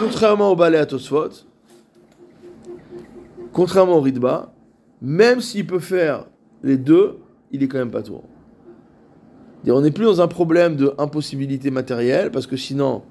[0.01, 1.45] contrairement au balai à Tosfot,
[3.53, 4.53] contrairement au Ritba,
[5.03, 6.25] même s'il peut faire
[6.63, 7.19] les deux,
[7.53, 8.25] il est quand même pas tour.
[9.69, 13.03] On n'est plus dans un problème de impossibilité matérielle, parce que sinon,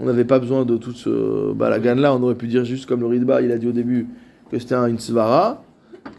[0.00, 2.14] on n'avait pas besoin de tout ce balagan-là.
[2.14, 4.08] On aurait pu dire juste comme le Ritba, il a dit au début
[4.50, 5.62] que c'était un- une svara,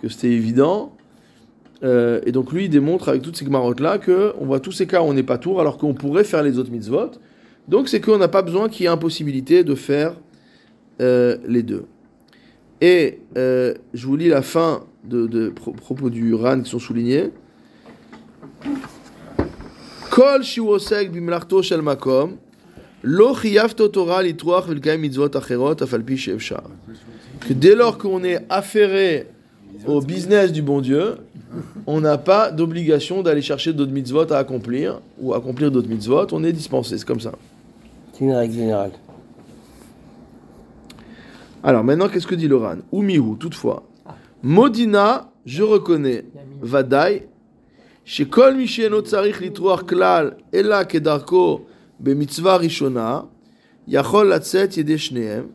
[0.01, 0.93] que c'était évident.
[1.81, 4.85] Euh, et donc lui, il démontre avec toutes ces marottes-là que on voit tous ces
[4.85, 7.11] cas où on n'est pas tour, alors qu'on pourrait faire les autres mitzvot.
[7.67, 10.15] Donc c'est qu'on n'a pas besoin qu'il y ait impossibilité de faire
[11.01, 11.85] euh, les deux.
[12.81, 16.79] Et euh, je vous lis la fin de, de pro- propos du RAN qui sont
[16.79, 17.31] soulignés.
[27.47, 29.27] Que dès lors qu'on est affairé
[29.85, 31.15] au business du bon Dieu,
[31.87, 36.43] on n'a pas d'obligation d'aller chercher d'autres mitzvot à accomplir ou accomplir d'autres mitzvot, on
[36.43, 37.31] est dispensé, c'est comme ça.
[38.13, 38.91] C'est une règle générale.
[41.63, 43.83] Alors maintenant, qu'est-ce que dit le Ran Umihu, toutefois.
[44.41, 46.25] Modina, je reconnais.
[46.61, 47.23] Vadaï.
[48.05, 49.53] Chez Kol Misheno Tsarich
[49.85, 51.67] Klal, Ela Kedarko,
[51.99, 53.27] Bemitzvah Rishona,
[53.87, 55.47] Yachol Latzet Yede Shneem,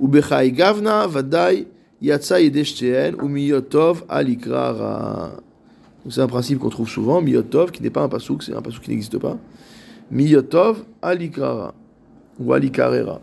[0.00, 1.66] Ubechai Gavna, Vadaï,
[2.00, 5.30] Yatsa Yede Shteen, Umiyotov Alikra Ra.
[6.04, 8.62] Donc c'est un principe qu'on trouve souvent, Miyotov, qui n'est pas un pasouk, c'est un
[8.62, 9.36] pasouk qui n'existe pas.
[10.10, 11.74] Miyotov Alikrara,
[12.40, 13.20] ou Alikarera.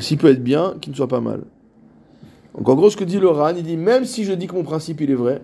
[0.00, 1.42] S'il peut être bien, qu'il ne soit pas mal.
[2.56, 4.54] Donc en gros, ce que dit le Ran, il dit même si je dis que
[4.54, 5.42] mon principe il est vrai,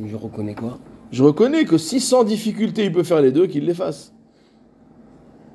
[0.00, 0.78] je reconnais quoi?
[1.10, 4.12] je reconnais que si sans difficulté il peut faire les deux, qu'il les fasse.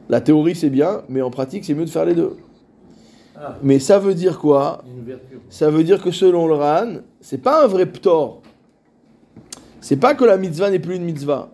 [0.10, 2.36] La théorie c'est bien, mais en pratique c'est mieux de faire les deux.
[3.44, 3.58] Ah.
[3.64, 4.84] Mais ça veut dire quoi.
[5.50, 8.42] Ça veut dire que selon le Ran, c'est pas un vrai ptor.
[9.80, 11.50] C'est pas que la mitzvah n'est plus une mitzvah.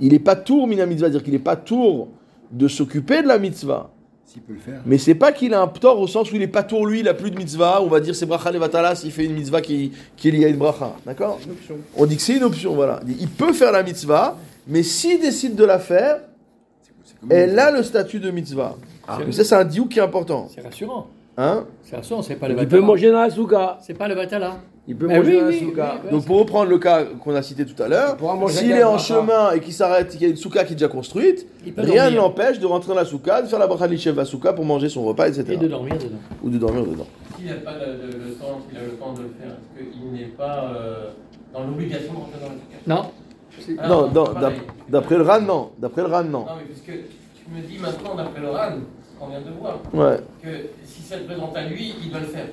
[0.00, 2.08] Il est pas tour mina mitzvah, c'est-à-dire qu'il est pas tour
[2.52, 3.90] de s'occuper de la mitzvah.
[4.26, 4.82] S'il peut le faire.
[4.84, 7.00] Mais c'est pas qu'il a un ptor au sens où il est pas tour lui,
[7.00, 7.82] il a plus de mitzvah.
[7.82, 10.48] On va dire c'est bracha levatala s'il fait une mitzvah qui, qui est liée à
[10.48, 10.92] une bracha.
[11.06, 11.76] D'accord Une option.
[11.96, 13.00] On dit que c'est une option, voilà.
[13.06, 16.18] Il peut faire la mitzvah, mais s'il décide de la faire,
[16.82, 18.76] C'est- c'est comme elle a le statut de mitzvah.
[19.26, 20.48] Mais ça, c'est un diouk qui est important.
[20.54, 21.06] C'est rassurant.
[21.36, 23.78] Hein C'est rassurant, c'est pas le Il peut manger dans la souka.
[23.80, 24.56] C'est pas le batala.
[24.90, 25.92] Il peut Ah manger oui, dans la oui, souka.
[25.96, 26.10] oui, oui.
[26.10, 28.16] Donc, pour reprendre le cas qu'on a cité tout à l'heure,
[28.48, 29.14] s'il la est en bracha.
[29.14, 32.16] chemin et qu'il s'arrête, qu'il y a une souka qui est déjà construite, rien ne
[32.16, 34.88] l'empêche de rentrer dans la souka, de faire la bracha de l'ishev souka pour manger
[34.88, 35.44] son repas, etc.
[35.50, 36.16] Et de dormir dedans.
[36.42, 37.06] Ou de dormir dedans.
[37.36, 39.92] S'il n'a pas le, le- le temps, s'il a le temps de le faire, est-ce
[39.92, 41.10] qu'il n'est pas euh,
[41.52, 43.10] dans l'obligation de rentrer dans l'éducation Non.
[43.78, 44.08] Ah, Non,
[44.88, 45.70] d'après le RAN, non.
[45.78, 46.30] D'après le RAN, non.
[46.40, 48.72] Non, mais puisque tu me dis maintenant, d'après le RAN,
[49.18, 50.18] qu'on vient de voir, Ouais.
[50.42, 50.48] que
[50.84, 52.46] si ça se présente à lui, il doit le faire.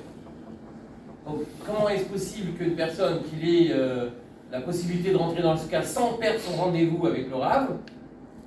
[1.26, 4.08] Donc, comment est-ce possible qu'une personne qui ait euh,
[4.52, 7.68] la possibilité de rentrer dans le cas sans perdre son rendez-vous avec le Rav,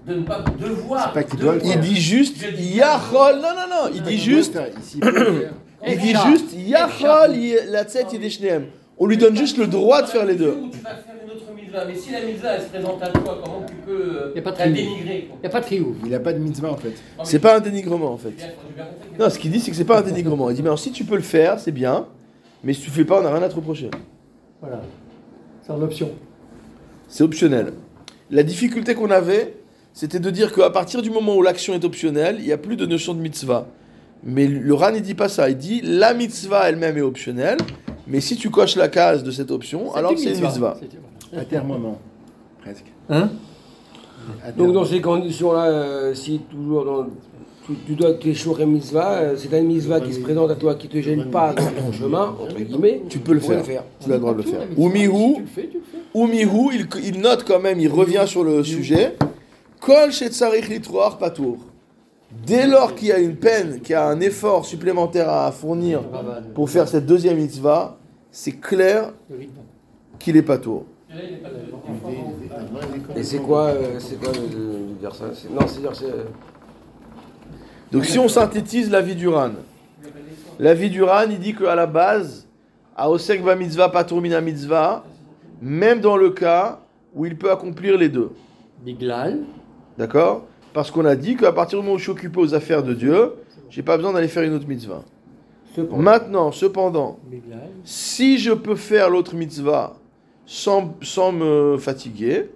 [0.08, 1.08] de ne pas devoir.
[1.08, 3.36] C'est pas qu'il doit devoir- Il dit juste Yachol.
[3.36, 3.92] Non, non, non.
[3.94, 4.58] Il dit juste.
[4.96, 5.52] Il.
[5.88, 7.36] Il dit juste Yachol
[7.70, 8.52] la tête et
[8.98, 10.58] On lui donne juste le droit de faire les deux.
[11.70, 14.40] Mitzvah, mais si la mitzvah elle se présente à toi, comment tu peux euh, Y
[14.40, 15.96] a pas de la dénigrer quoi Il n'y a pas de trio.
[16.04, 16.90] Il n'a pas de mitzvah en fait.
[17.18, 18.34] Non, C'est pas un dénigrement en fait.
[19.20, 20.50] Non, ce qu'il dit, c'est que c'est pas un dénigrement.
[20.50, 22.08] Il dit, mais alors si tu peux le faire, c'est bien.
[22.64, 23.90] Mais si tu fais pas, on n'a rien à te reprocher.
[24.62, 24.82] Voilà.
[25.62, 26.12] C'est en option.
[27.08, 27.74] C'est optionnel.
[28.32, 29.56] La difficulté qu'on avait,
[29.94, 32.76] c'était de dire qu'à partir du moment où l'action est optionnelle, il n'y a plus
[32.76, 33.68] de notion de mitzvah.
[34.24, 35.50] Mais le Ran, il dit pas ça.
[35.50, 37.58] Il dit la mitzvah elle-même est optionnelle.
[38.08, 40.78] Mais si tu coches la case de cette option, alors c'est une mitzvah.
[40.80, 40.90] C'est-
[41.36, 41.98] À terme, non.
[42.62, 42.86] Presque.
[43.10, 43.30] Hein
[44.58, 47.06] Donc dans ces conditions-là, euh, si toujours dans,
[47.66, 50.76] tu, tu dois tes et mitzvah, euh, c'est une mitzvah qui se présente à toi,
[50.76, 53.64] qui te gêne pas dans ton chemin, entre guillemets, Tu peux le faire.
[53.64, 54.62] Tu as le droit de le faire.
[54.76, 55.98] Ou Tu mihu, le fais, tu le fais.
[56.14, 59.16] ou mihu, il, il note quand même, il revient sur le sujet.
[59.80, 60.10] Kol
[60.70, 61.58] litroar patour.
[62.46, 66.02] Dès lors qu'il y a une peine, qu'il y a un effort supplémentaire à fournir
[66.54, 67.98] pour faire cette deuxième mitzvah,
[68.32, 69.14] c'est clair
[70.20, 70.86] qu'il est pas tour.
[73.16, 76.06] Et c'est quoi, euh, c'est quoi de, dire ça C'est- Non, c'est dire c'est.
[76.06, 76.26] euh,
[77.92, 79.52] Donc si on synthétise la vie du Ran,
[80.60, 82.48] la vie du Ran, il dit qu'à la base,
[82.96, 85.04] à Osek va mitzvah, patur mina mitzvah,
[85.62, 86.80] même dans le cas
[87.16, 88.30] où il peut accomplir les deux.
[88.86, 89.40] Biglal.
[89.98, 90.46] D'accord?
[90.74, 92.94] Parce qu'on a dit qu'à partir du moment où je suis occupé aux affaires de
[92.94, 93.34] Dieu,
[93.70, 95.04] j'ai pas besoin d'aller faire une autre mitzvah.
[95.76, 96.02] Cependant.
[96.02, 97.70] Maintenant, cependant, Biglal.
[97.84, 99.96] si je peux faire l'autre mitzvah
[100.50, 102.50] sans, sans me fatiguer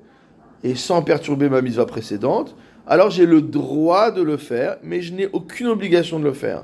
[0.64, 2.56] et sans perturber ma mitzvah précédente,
[2.88, 6.64] alors j'ai le droit de le faire, mais je n'ai aucune obligation de le faire.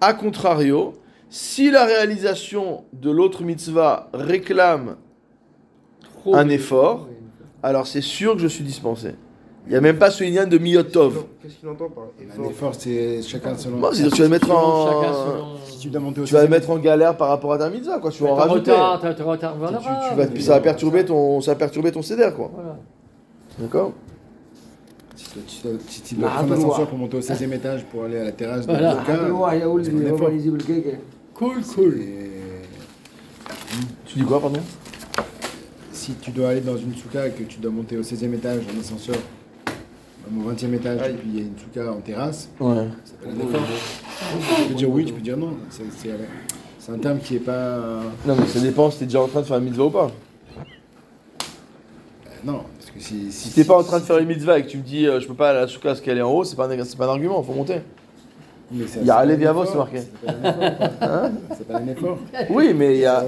[0.00, 0.94] A contrario,
[1.28, 4.96] si la réalisation de l'autre mitzvah réclame
[6.32, 7.08] Un effort.
[7.60, 9.16] Alors c'est sûr que je suis dispensé.
[9.66, 11.24] Il n'y a même pas ce lien de miyotov.
[11.42, 12.04] Qu'est-ce qu'il entend par
[12.38, 13.80] Un effort, c'est chacun selon.
[13.80, 15.88] Que tu vas le mettre en, Si tu
[16.34, 18.10] vas le mettre en galère par rapport à ta mitzvah, quoi.
[18.10, 18.72] Tu vas en rajouter.
[20.40, 22.50] ça va perturber ton, ça va perturber ton céder, quoi.
[22.54, 22.76] Voilà.
[23.58, 23.92] D'accord
[25.16, 27.20] Si tu dois- si tu dois- si tu dois Ah, prendre l'ascenseur pour monter au
[27.22, 28.72] 16 e étage pour aller à la terrasse de
[30.06, 30.30] effort.
[30.30, 30.98] Ibelkek.
[31.34, 32.00] Cool, cool.
[34.06, 34.60] Tu dis quoi, pardon
[35.92, 38.34] si tu dois aller dans une souka et que tu dois monter au 16 e
[38.34, 39.16] étage en ascenseur,
[40.30, 42.74] même au 20 e étage, et puis il y a une souka en terrasse, Ouais.
[43.04, 43.60] ça s'appelle un effort.
[44.58, 45.54] Tu peux dire oui, tu peux dire non.
[45.70, 46.10] C'est- C'est
[46.78, 47.52] c'est un terme qui est pas.
[47.52, 49.90] euh, Non, mais ça dépend si t'es déjà en train de faire une mitzvah ou
[49.90, 50.10] pas.
[52.44, 53.32] non, parce que si.
[53.32, 55.18] Si t'es pas en train de faire une mitzvah et que tu me dis euh,
[55.18, 56.84] je peux pas aller à la soukha parce qu'elle est en haut, c'est pas, un-
[56.84, 57.80] c'est pas un argument, faut monter.
[58.72, 60.00] Il y a effort, c'est marqué.
[60.00, 60.78] C'est pas un effort.
[60.98, 61.56] quoi.
[61.56, 62.18] C'est pas un effort.
[62.50, 63.24] Oui, mais il y a.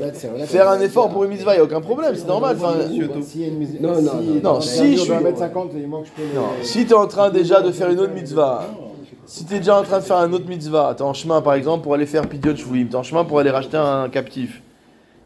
[0.46, 2.57] Faire un effort pour une mitzvah, il n'y a aucun problème, c'est normal.
[3.81, 4.61] Non, non, si- non.
[4.61, 6.29] Si un mur je de suis- 1m50, il manque, je peux.
[6.35, 6.46] non.
[6.62, 8.64] Si t'es en train déjà de faire une autre mitzvah,
[9.27, 11.83] si t'es déjà en train de faire un autre mitzvah, t'es en chemin par exemple
[11.85, 14.62] pour aller faire Pidiot Shvuim, t'es en chemin pour aller racheter un captif,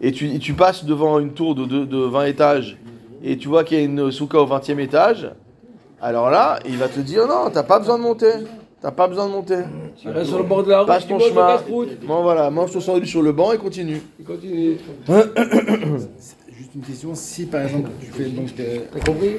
[0.01, 2.79] et tu, et tu passes devant une tour de, de, de 20 étages,
[3.23, 5.31] et tu vois qu'il y a une soukha au 20 e étage,
[6.03, 8.33] alors là, il va te dire non, t'as pas besoin de monter.
[8.83, 9.57] T'as pas besoin de monter.
[10.01, 11.59] Tu restes sur le bord de la route, Passe ton chemin.
[12.07, 14.01] Bon voilà, mange ton sandwich sur le banc et continue.
[14.19, 14.77] Il continue.
[16.57, 19.37] Juste une question, si par exemple tu fais donc t'es- T'as compris?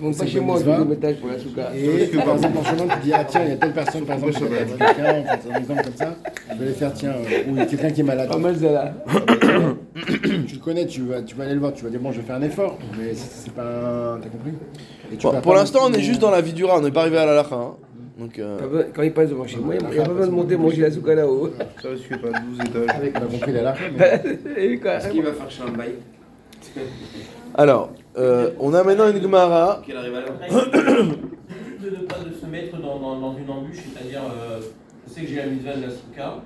[0.00, 0.72] pas C'est chez moi mitzvah.
[0.78, 1.68] deuxième étage pour la souka.
[1.76, 4.04] et que par exemple en chemin tu dis ah tiens il y a telle personne
[4.04, 6.14] par exemple qui a dit quelqu'un, fait un exemple comme ça,
[6.50, 8.28] je vais aller faire tiens euh, ou il y a quelqu'un qui est malade.
[8.28, 8.92] Pas mal ça là.
[10.46, 12.20] Tu le connais, tu vas, tu vas aller le voir, tu vas dire bon je
[12.20, 14.18] vais faire un effort, mais c'est pas un...
[14.20, 14.52] t'as compris?
[15.12, 16.82] Et tu Bon, vas pour l'instant, on est juste dans la vie du rat, on
[16.82, 17.54] n'est pas arrivé à la lacha.
[17.54, 17.74] hein.
[18.18, 20.32] Donc, euh, Quand quand il passe devant chez moi, il n'y a pas besoin de
[20.32, 21.50] monter manger la souka là-haut.
[21.82, 23.12] Ça risque pas 12 étages.
[23.14, 24.22] On a compris la mais-
[24.56, 25.94] Et quoi Est-ce qu'il va faire Shambaï
[27.56, 29.82] alors, euh, on a maintenant une Gemara.
[29.84, 33.80] Qu'il arrive à l'heure de ne pas de se mettre dans, dans, dans une embûche,
[33.92, 34.60] c'est-à-dire, euh,
[35.06, 36.36] je sais que j'ai la mitzvah de la souka,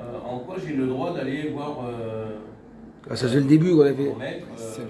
[0.00, 2.26] euh, en quoi j'ai le droit d'aller voir euh,
[3.08, 4.14] Ah, Ça c'est le début qu'on a fait.
[4.18, 4.84] maître, euh,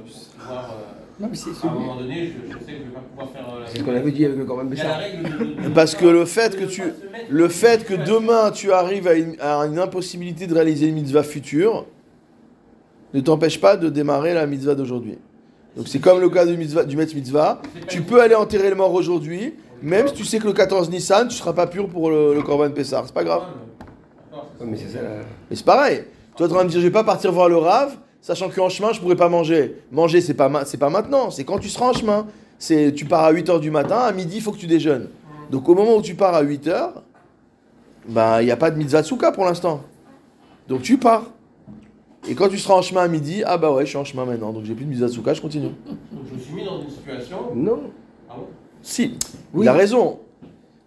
[0.47, 2.79] voir, euh, Non, mais c'est à un moment donné, je, je sais que je ne
[2.85, 4.79] vais pas pouvoir faire euh, la C'est ce qu'on avait dit avec le Corban Il
[4.79, 4.99] y a la Bessar.
[5.01, 5.23] règle
[5.57, 7.49] de- de- de- Parce que le fait que ne tu- pas se mettre Le dans
[7.51, 10.95] fait une que situation- demain tu arrives à une, à une impossibilité de réaliser une
[10.95, 11.87] mitzvah future
[13.15, 15.19] ne t'empêche pas de démarrer la mitzvah d'aujourd'hui.
[15.77, 17.63] Donc c'est comme le cas du, mitzvah, du Metz Mitzvah.
[17.89, 21.27] Tu peux aller enterrer le mort aujourd'hui, même si tu sais que le 14 Nissan,
[21.29, 23.05] tu seras pas pur pour le, le Corban Pessar.
[23.07, 23.43] C'est pas grave.
[24.31, 25.09] D'accord, Ouais, mais c'est ça là.
[25.51, 26.05] Mais c'est pareil.
[26.37, 28.49] Toi, tu es en train de dire, je vais pas partir voir le Rave, sachant
[28.51, 29.77] qu'en chemin, je pourrais pas manger.
[29.93, 32.27] Manger, c'est pas, ma- c'est pas maintenant, c'est quand tu seras en chemin.
[32.61, 35.09] C'est, tu pars à 8h du matin, à midi, il faut que tu déjeunes.
[35.51, 36.91] Donc au moment où tu pars à 8h,
[38.09, 39.81] ben, il n'y a pas de mitzvah de souka pour l'instant.
[40.69, 41.25] Donc tu pars.
[42.29, 44.25] Et quand tu seras en chemin à midi, ah bah ouais, je suis en chemin
[44.25, 45.69] maintenant, donc j'ai plus de mitzvah de souka, je continue.
[45.89, 47.37] Donc je me suis mis dans une situation.
[47.55, 47.81] Non.
[48.29, 48.47] Ah bon?
[48.83, 49.15] Si,
[49.55, 49.65] Oui.
[49.65, 50.19] il a raison.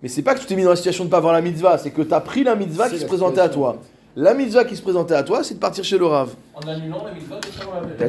[0.04, 1.78] Mais c'est pas que tu t'es mis dans la situation de pas avoir la mitzvah,
[1.78, 3.78] c'est que tu as pris la mitzvah C'est qui se présentait à toi.
[4.16, 6.34] La mitzvah qui se présentait à toi, c'est de partir chez le Rave.
[6.54, 7.40] En annulant la mitzvah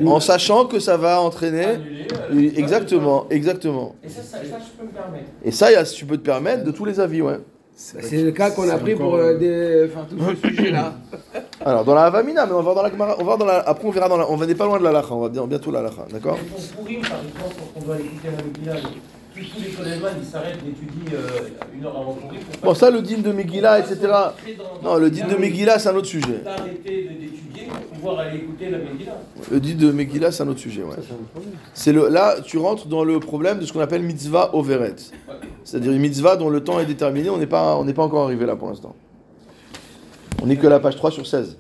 [0.05, 1.65] En sachant que ça va entraîner.
[1.65, 3.95] Annuler, euh, Exactement, exactement.
[4.05, 5.27] Et ça, ça, ça, je peux me permettre.
[5.45, 7.39] Et ça, y a- tu peux te permettre de tous les avis, ouais.
[7.39, 10.95] Bah, C'est le cas qu'on a pris pour euh, des- faire tout ce sujet-là.
[11.65, 13.45] Alors, dans la Havamina, mais on va voir dans la Gemara- on va voir dans
[13.47, 15.21] la, après on verra dans la, on va n'est pas loin de la Lacha, on
[15.21, 16.37] va bien, bientôt la Lacha, d'accord?
[16.37, 18.29] Pour Pourim, par exemple, on doit écouter
[18.67, 18.73] la
[19.37, 22.41] Megillah, tous les ils s'arrêtent d'étudier euh, une heure avant Pourim.
[22.63, 23.99] Bon, ça, le din de Megillah, etc.
[24.83, 26.41] Non, le din de Megillah, c'est un autre sujet.
[26.45, 29.17] D'arrêter de- d'étudier pour pouvoir aller écouter la Megillah.
[29.51, 30.97] Le din de Megillah, c'est un autre sujet, ouais.
[31.75, 34.97] C'est le, là, tu rentres dans le problème de ce qu'on appelle mitzvah overet.
[35.65, 38.25] C'est-à-dire une mitzvah dont le temps est déterminé, on n'est pas, on n'est pas encore
[38.25, 38.95] arrivé là pour l'instant.
[40.43, 41.57] On n'est que la page 3 sur 16.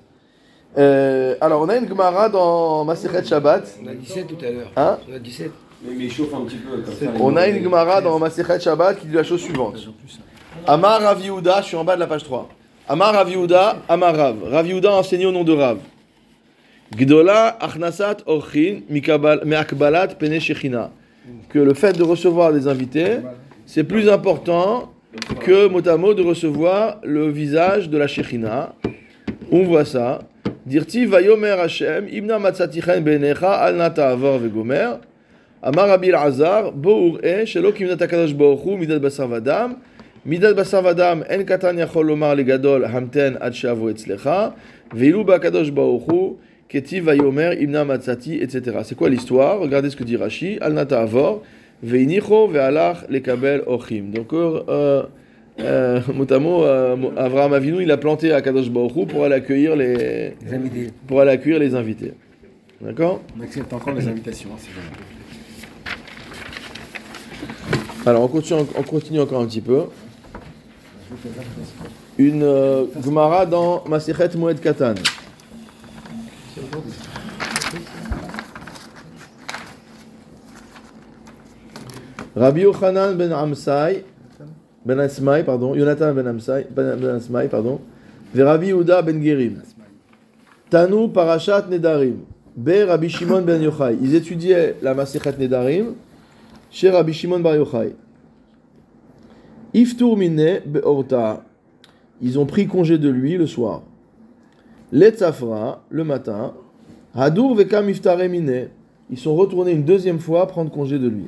[0.79, 3.79] Euh, alors, on a une Gemara dans Masechet Shabbat.
[3.83, 4.73] On a 17 tout à l'heure.
[4.77, 5.51] Hein On a 17.
[5.85, 7.07] Mais, mais il chauffe un petit peu comme ça.
[7.20, 9.76] On a une Gemara dans Masechet Shabbat qui dit la chose suivante.
[10.66, 12.49] Amar Rav Yehuda, je suis en bas de la page 3.
[12.89, 14.37] Amar Rav Yehuda, Amar Rav.
[14.45, 15.78] Rav Yehuda au nom de Rav.
[16.95, 20.91] Gdola achnasat orchin mikabal- me'akbalat pene shechina.
[21.49, 23.18] Que le fait de recevoir des invités,
[23.66, 24.93] c'est plus important
[25.41, 28.74] que mot à mot de recevoir le visage de la shechina.
[29.51, 30.20] On voit ça.
[30.66, 34.99] Dirti vayomer Hashem, imna matzatichen benecha al nata avor vegomer.
[35.65, 39.77] Amar Rabbi Azar, Bour e Shelo Kimnat Akadosh Bohu, Midat Basar Vadam.
[40.27, 44.55] Midat Basar Vadam, En Katan Yachol Lomar Legadol, Hamten Ad Shavo Etzlecha.
[44.93, 46.39] Bakadosh Bohu,
[46.69, 48.79] Keti Vayomer, Imna Matsati, etc.
[48.83, 49.61] C'est quoi l'histoire?
[49.61, 50.59] Regardez ce que dit Rashi.
[50.61, 51.43] Al Nata Avor,
[51.81, 54.11] Veinicho, Vealach, Lekabel Ochim.
[54.11, 55.03] Donc, euh, euh,
[55.61, 60.89] euh, euh Avraham Avinu, il a planté à Kadosh Baruchou pour aller accueillir les, invités.
[61.07, 62.15] Pour aller accueillir les invités.
[62.81, 63.23] D'accord?
[63.39, 64.51] On accepte encore les invitations.
[64.53, 65.12] Hein,
[68.05, 69.83] alors, on continue, on continue encore un petit peu.
[72.19, 72.87] Une euh,
[73.49, 74.95] dans Masechet Moed Katan.
[82.35, 84.05] Rabbi Yochanan ben Amsai,
[84.85, 87.81] ben Asmai, pardon, Yonatan ben Amsai, ben, ben Asmai, pardon,
[88.35, 89.63] et Rabbi ben Gerim.
[90.71, 92.17] Tanu Parashat Nedarim,
[92.57, 93.97] Be Rabbi Shimon ben Yochai.
[94.03, 95.95] Ils étudiaient la Masechet Nedarim
[96.73, 97.95] chez Rabbi Shimon bar Yochai.
[100.66, 101.45] Beorta.
[102.20, 103.83] Ils ont pris congé de lui le soir.
[104.91, 106.55] Letzafra, le matin.
[107.14, 108.20] Hadur vekam iftare.
[109.11, 111.27] Ils sont retournés une deuxième fois prendre congé de lui.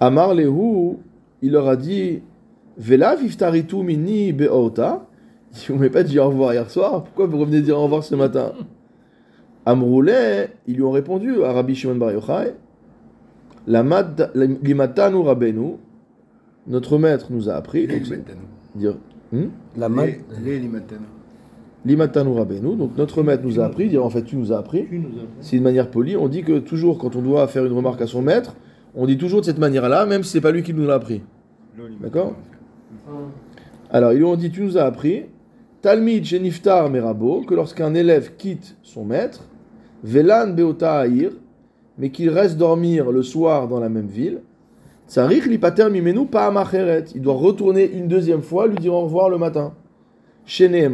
[0.00, 0.98] Amar lehu,
[1.40, 2.20] il leur a dit
[2.76, 5.06] Velav iftaritu mini beorta.
[5.68, 8.16] Vous m'avez pas dit au revoir hier soir, pourquoi vous revenez dire au revoir ce
[8.16, 8.52] matin?
[9.64, 12.54] Amroulé, ils lui ont répondu à Rabbi Shimon bar Yochai
[13.66, 15.76] Limatanu Rabenu,
[16.66, 17.86] notre maître nous a appris.
[17.86, 18.00] Les
[18.74, 18.96] dire,
[19.32, 19.44] hmm?
[19.76, 19.88] La.
[19.88, 21.00] Les- Les limatanu.
[21.84, 24.86] Limatanu Rabenu, donc notre maître nous a appris, dire en fait tu nous as appris.
[24.88, 26.16] Tu nous as C'est une manière polie.
[26.16, 28.54] On dit que toujours quand on doit faire une remarque à son maître,
[28.94, 31.22] on dit toujours de cette manière-là, même si c'est pas lui qui nous l'a appris.
[32.00, 32.34] D'accord?
[33.90, 35.24] Alors ils lui ont dit tu nous as appris.
[35.82, 39.46] Talmid Sheniftar Merabo, que lorsqu'un élève quitte son maître,
[40.02, 41.32] Velan Beota Aïr,
[41.98, 44.40] mais qu'il reste dormir le soir dans la même ville,
[45.08, 47.04] Tsarich Lipater Mimenu Paamacheret.
[47.14, 49.74] Il doit retourner une deuxième fois, lui dire au revoir le matin.
[50.46, 50.90] Chez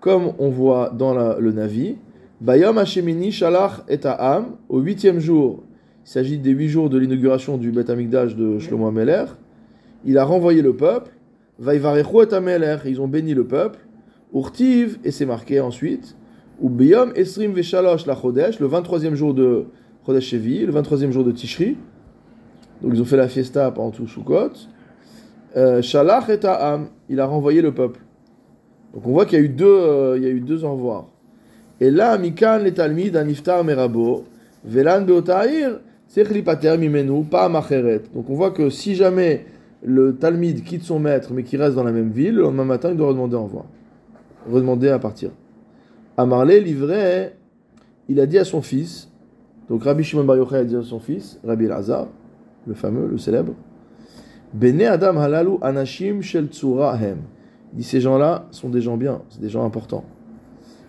[0.00, 1.96] comme on voit dans le Navi,
[2.40, 3.98] Bayom Hashemini Shalach et
[4.68, 5.62] au huitième jour,
[6.04, 9.24] il s'agit des huit jours de l'inauguration du Beth de Shlomo Ameler,
[10.04, 11.10] il a renvoyé le peuple,
[11.60, 13.80] et Ameler, ils ont béni le peuple,
[14.32, 16.16] Urtiv, et c'est marqué ensuite,
[16.60, 19.66] ou Beyom Esrim Veshalosh la Chodesh, le 23e jour de
[20.04, 21.76] Chodesh Shevi, le 23e jour de Tishri,
[22.82, 24.50] donc ils ont fait la fiesta pendant tout Sukkot,
[25.56, 28.00] euh, Shalach et Ha'am, il a renvoyé le peuple.
[28.94, 31.08] Donc on voit qu'il y a eu deux, euh, il y a eu deux envois.
[31.80, 34.24] Et là, Mikan le Talmid aniftar merabo,
[34.64, 35.78] velan beotair,
[36.08, 38.02] tzech lipater mimenu, pas macheret.
[38.14, 39.46] Donc on voit que si jamais
[39.82, 42.90] le Talmid quitte son maître mais qu'il reste dans la même ville, le lendemain matin
[42.90, 43.64] il doit redemander revoir.
[44.50, 45.30] Redemander à partir.
[46.18, 47.36] Amarle livré,
[48.08, 49.08] il a dit à son fils,
[49.68, 52.08] donc Rabbi Shimon Bar Yochai a dit à son fils, Rabbi Elazar,
[52.66, 53.54] le fameux, le célèbre,
[54.52, 56.48] Bene Adam halalu anashim shel
[57.00, 57.18] hem.
[57.72, 60.04] Il dit ces gens-là sont des gens bien, c'est des gens importants.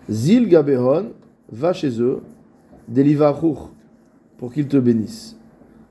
[0.08, 1.12] Zil Gabehon,
[1.52, 2.22] va chez eux,
[2.88, 3.70] Delivaruch,
[4.36, 5.36] pour qu'ils te bénissent.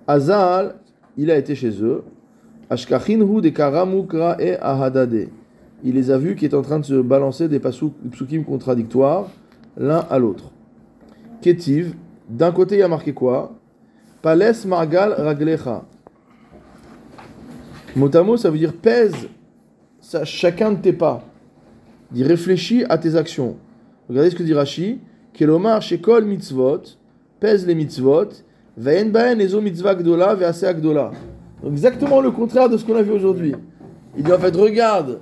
[0.05, 0.75] Azal,
[1.15, 2.03] il a été chez eux.
[2.69, 5.29] Ashkachinhu de Karamukra et Ahadade.
[5.83, 9.27] Il les a vus qui est en train de se balancer des psukim contradictoires
[9.77, 10.51] l'un à l'autre.
[11.41, 11.95] Ketiv,
[12.27, 13.53] d'un côté il y a marqué quoi?
[14.21, 15.85] Pales Margal Raglecha.
[17.95, 19.29] Motamo, ça veut dire pèse
[20.01, 21.23] ça, chacun de tes pas.
[22.13, 23.57] Il réfléchit à tes actions.
[24.09, 24.99] Regardez ce que dit Rashi.
[25.33, 26.97] Kelomar shekol mitzvot,
[27.39, 28.43] pèse les mitzvot,
[28.75, 31.11] vayen baen ezo mitzvah gdola vease gdola.
[31.65, 33.53] Exactement le contraire de ce qu'on a vu aujourd'hui.
[34.17, 35.19] Il dit en fait, regarde,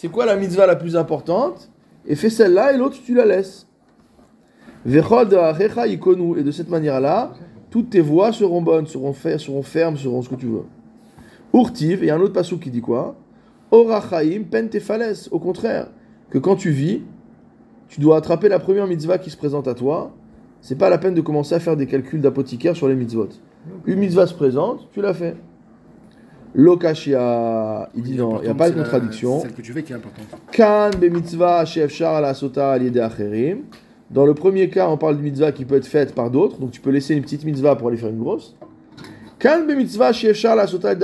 [0.00, 1.70] c'est quoi la mitzvah la plus importante,
[2.06, 3.68] et fais celle-là, et l'autre tu la laisses.
[4.86, 7.34] Et de cette manière-là,
[7.68, 10.64] toutes tes voies seront bonnes, seront, fer- seront fermes, seront ce que tu veux.
[11.52, 13.14] Urtiv, et il y a un autre passou qui dit quoi?
[13.72, 15.88] Orachaim pentefales, au contraire,
[16.30, 17.02] que quand tu vis,
[17.88, 20.12] tu dois attraper la première mitzvah qui se présente à toi.
[20.62, 23.28] C'est pas la peine de commencer à faire des calculs d'apothicaire sur les mitzvot.
[23.84, 25.36] Une mitzvah se présente, tu l'as fait.
[26.54, 29.40] Lokashia, il dit non, il n'y a pas de contradiction.
[29.40, 30.26] Celle que tu fais qui est importante.
[30.50, 31.64] Kan be mitzvah
[32.02, 32.76] ala sota.
[34.10, 36.72] Dans le premier cas, on parle de mitzvah qui peut être faite par d'autres, donc
[36.72, 38.56] tu peux laisser une petite mitzvah pour aller faire une grosse.
[39.38, 40.10] Kan be mitzvah
[40.44, 40.94] ala sota.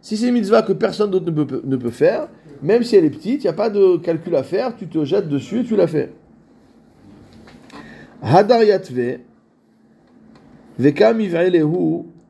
[0.00, 2.28] Si c'est une mitzvah que personne d'autre ne peut, ne peut faire,
[2.62, 5.04] même si elle est petite, il n'y a pas de calcul à faire, tu te
[5.04, 6.12] jettes dessus et tu la fais.
[8.22, 9.18] Hadar Yatve,
[10.78, 11.20] Vekam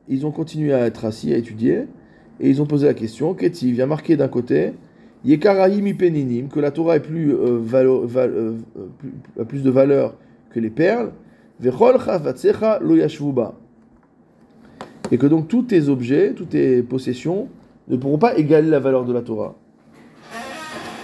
[0.09, 1.85] ils ont continué à être assis, à étudier,
[2.39, 4.73] et ils ont posé la question, y a marqué d'un côté,
[5.25, 7.61] Ipeninim, que la Torah euh,
[8.15, 8.57] euh,
[9.39, 10.15] a plus de valeur
[10.51, 11.11] que les perles,
[11.59, 13.55] Vechol Chavatsecha Lo Yashvuba.
[15.11, 17.47] Et que donc tous tes objets, toutes tes possessions
[17.87, 19.55] ne pourront pas égaler la valeur de la Torah.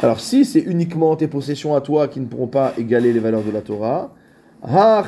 [0.01, 3.43] Alors si c'est uniquement tes possessions à toi qui ne pourront pas égaler les valeurs
[3.43, 4.13] de la Torah,
[4.65, 5.03] Ha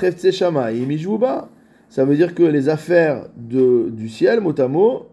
[1.87, 5.05] ça veut dire que les affaires de, du ciel, mot à mot,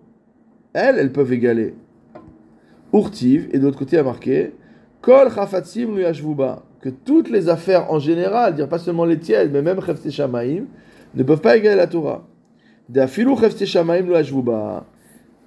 [0.73, 1.75] elles, elles peuvent égaler.
[2.93, 4.53] Urtiv, et de l'autre côté, il a marqué
[5.01, 5.29] Kol
[6.81, 10.67] que toutes les affaires en général, dire pas seulement les tiennes, mais même Cheftse Shamayim,
[11.15, 12.27] ne peuvent pas égaler la Torah.
[12.89, 14.85] D'afilu Cheftse Shamayim Luyashvuba.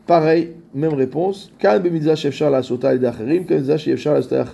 [0.07, 1.51] Pareil, même réponse.
[1.57, 2.99] Kan bemitzvah shefshar la sota et
[3.77, 4.45] shefshar la sota.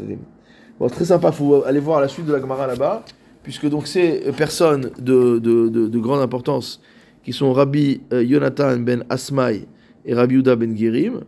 [0.79, 3.03] Bon, très sympa, faut aller voir la suite de la Gemara là-bas,
[3.43, 6.81] puisque donc ces personnes de, de, de, de grande importance,
[7.23, 9.67] qui sont Rabbi euh, Yonatan ben Asmaï
[10.05, 11.21] et Rabbi Yuda ben Gerim,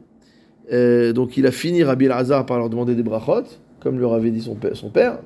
[0.72, 3.44] euh, donc il a fini Rabbi Elazar par leur demander des brachot,
[3.80, 5.20] comme leur avait dit son père, son père,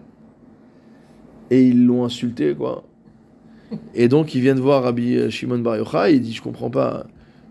[1.49, 2.83] et ils l'ont insulté, quoi.
[3.93, 7.05] Et donc ils viennent voir Rabbi Shimon Bar Yochai, il dit, je comprends pas,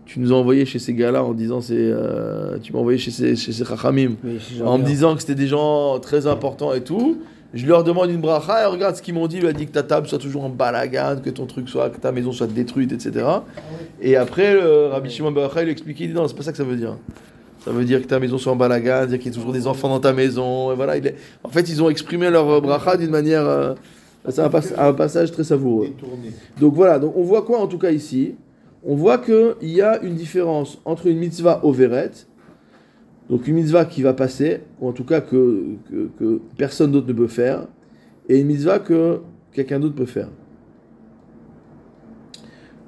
[0.05, 3.11] tu nous as envoyé chez ces gars-là en disant, c'est, euh, tu m'as envoyé chez
[3.11, 4.15] ces, chez ces Chachamim,
[4.63, 7.17] en me disant que c'était des gens très importants et tout.
[7.53, 9.37] Je leur demande une bracha et regarde ce qu'ils m'ont dit.
[9.37, 11.97] Il a dit que ta table soit toujours en balagan, que ton truc soit, que
[11.97, 13.25] ta maison soit détruite, etc.
[14.01, 16.51] Et après, le Rabbi Shimon Bar Yochai, il expliquait, il dit non, c'est pas ça
[16.51, 16.97] que ça veut dire.
[17.63, 19.65] Ça veut dire que ta maison soit en balagan, dire qu'il y a toujours des
[19.67, 20.71] enfants dans ta maison.
[20.71, 23.45] Et voilà, il est- En fait, ils ont exprimé leur bracha d'une manière.
[23.45, 23.73] euh,
[24.29, 25.87] C'est un, pas- un passage très savoureux.
[26.59, 28.35] Donc voilà, donc on voit quoi en tout cas ici?
[28.85, 32.11] On voit qu'il y a une différence entre une mitzvah overet,
[33.29, 35.75] donc une mitzvah qui va passer, ou en tout cas que,
[36.17, 37.67] que, personne d'autre ne peut faire,
[38.29, 39.19] et une mitzvah que
[39.51, 40.29] quelqu'un d'autre peut faire.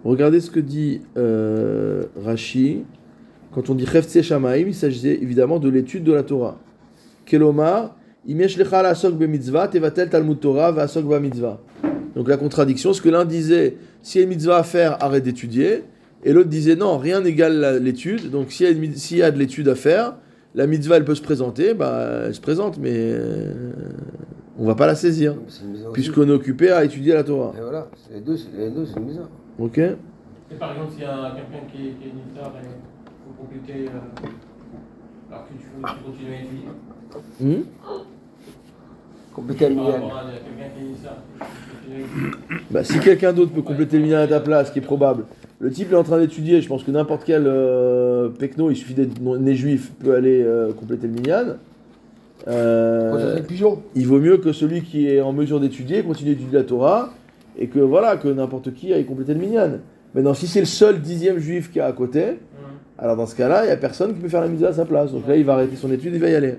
[0.06, 2.84] Regardez ce que dit euh, Rashi.
[3.52, 6.58] Quand on dit Cheftse Shamaim, il s'agissait évidemment de l'étude de la Torah.
[7.26, 7.96] Kelomar.
[12.16, 15.24] Donc la contradiction, ce que l'un disait, s'il y a une mitzvah à faire, arrête
[15.24, 15.84] d'étudier,
[16.24, 19.68] et l'autre disait non, rien n'égale l'étude, donc s'il y, s'il y a de l'étude
[19.68, 20.16] à faire,
[20.60, 23.72] la mitzvah elle peut se présenter, bah elle se présente, mais euh,
[24.58, 25.36] on va pas la saisir,
[25.94, 27.54] puisqu'on est occupé à étudier la Torah.
[27.58, 29.30] Et voilà, c'est les deux, c'est les deux, c'est une misère.
[29.58, 29.96] Ok Et
[30.60, 32.26] par exemple, s'il y a quelqu'un qui est, qui est et il
[33.26, 36.68] faut compléter, euh, alors que tu, veux, tu continues à étudier.
[37.40, 37.64] Hmm?
[39.34, 39.94] Compléter à étudier.
[42.70, 45.24] Bah, si quelqu'un d'autre peut compléter le minyan à ta place, ce qui est probable,
[45.60, 48.94] le type est en train d'étudier, je pense que n'importe quel euh, pecno, il suffit
[48.94, 51.56] d'être né juif, peut aller euh, compléter le minyan.
[52.48, 53.36] Euh,
[53.96, 57.10] il vaut mieux que celui qui est en mesure d'étudier continue d'étudier la Torah
[57.58, 59.72] et que voilà que n'importe qui aille compléter le minyan.
[60.16, 62.40] Maintenant, si c'est le seul dixième juif qui est à côté,
[62.98, 64.86] alors dans ce cas-là, il n'y a personne qui peut faire la mise à sa
[64.86, 65.12] place.
[65.12, 66.56] Donc là, il va arrêter son étude, il va y aller.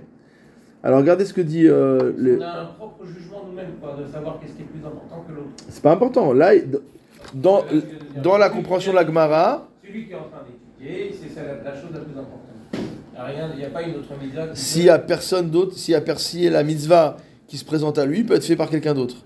[0.82, 4.10] Alors regardez ce que dit euh, le- On a un propre jugement nous-mêmes, quoi, de
[4.10, 5.48] savoir qu'est-ce qui est plus important que l'autre.
[5.68, 6.32] C'est pas important.
[6.34, 6.64] Là, il-
[7.34, 7.64] dans,
[8.22, 11.90] dans la compréhension de la Gemara, Celui qui est en train d'étudier, c'est la, chose
[11.92, 12.40] la plus importante.
[13.52, 16.00] Il n'y a pas une autre mitzvah s'il n'y a personne d'autre, s'il y a
[16.00, 18.70] per- s'il y a la mitzvah qui se présente à lui, peut être fait par
[18.70, 19.16] quelqu'un d'autre.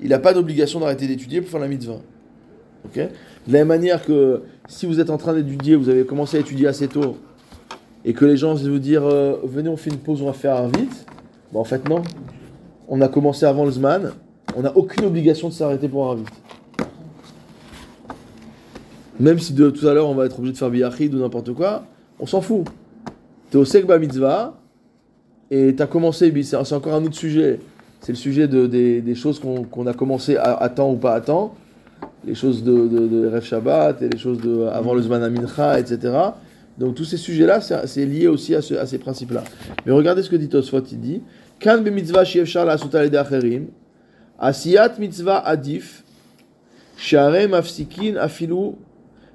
[0.00, 1.98] Il n'a pas d'obligation d'arrêter d'étudier pour faire la mitzvah.
[2.86, 2.96] Ok?
[2.96, 6.40] De la même manière que si vous êtes en train d'étudier, vous avez commencé à
[6.40, 7.18] étudier assez tôt,
[8.04, 10.32] et que les gens vont vous dire euh, venez, on fait une pause, on va
[10.32, 11.04] faire vite.
[11.52, 12.02] Bah, en fait, non.
[12.88, 14.12] On a commencé avant le Zman,
[14.56, 16.28] on n'a aucune obligation de s'arrêter pour un vite.
[19.20, 21.52] Même si de tout à l'heure on va être obligé de faire biyachid ou n'importe
[21.52, 21.84] quoi,
[22.18, 22.66] on s'en fout.
[23.50, 24.54] T'es au Sekba Mitzvah,
[25.50, 27.60] et tu as commencé, c'est encore un autre sujet.
[28.00, 31.54] C'est le sujet de, des, choses qu'on a commencé à, temps ou pas à temps.
[32.26, 36.14] Les choses de, de, Rev Shabbat et les choses de, avant le Zman Amincha, etc.
[36.78, 39.44] Donc tous ces sujets-là, c'est lié aussi à, ce- à ces principes-là.
[39.84, 41.20] Mais regardez ce que dit Tosfot, il dit
[41.60, 43.66] Kan be mitzvah shiefshar la suta de acherim,
[44.38, 46.02] asiyat mitzvah adif,
[46.96, 48.72] share mafsikin afilu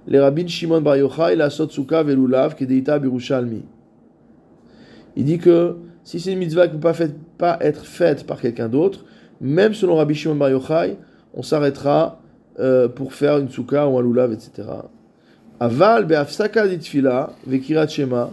[0.07, 3.63] le rabbin Shimon Bar Yochai la sot suka velulav kedeita birushalmi.
[5.17, 6.93] Il dit que si c'est une mitzvah qui ne peut
[7.37, 9.03] pas, être faite par quelqu'un d'autre,
[9.41, 10.97] même selon Rabbi Shimon Bar Yochai,
[11.33, 12.21] on s'arrêtera
[12.59, 14.69] euh, pour faire une souka ou un lulav, etc.
[15.59, 18.31] Aval be'afsaka ditfila vekirat shema,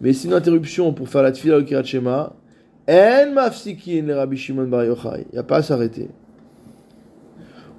[0.00, 2.32] mais c'est une interruption pour faire la tfila ou kirat shema,
[2.88, 5.26] en mafsikin le Rabbi Shimon Bar Yochai.
[5.30, 6.08] Il n'y a pas à s'arrêter.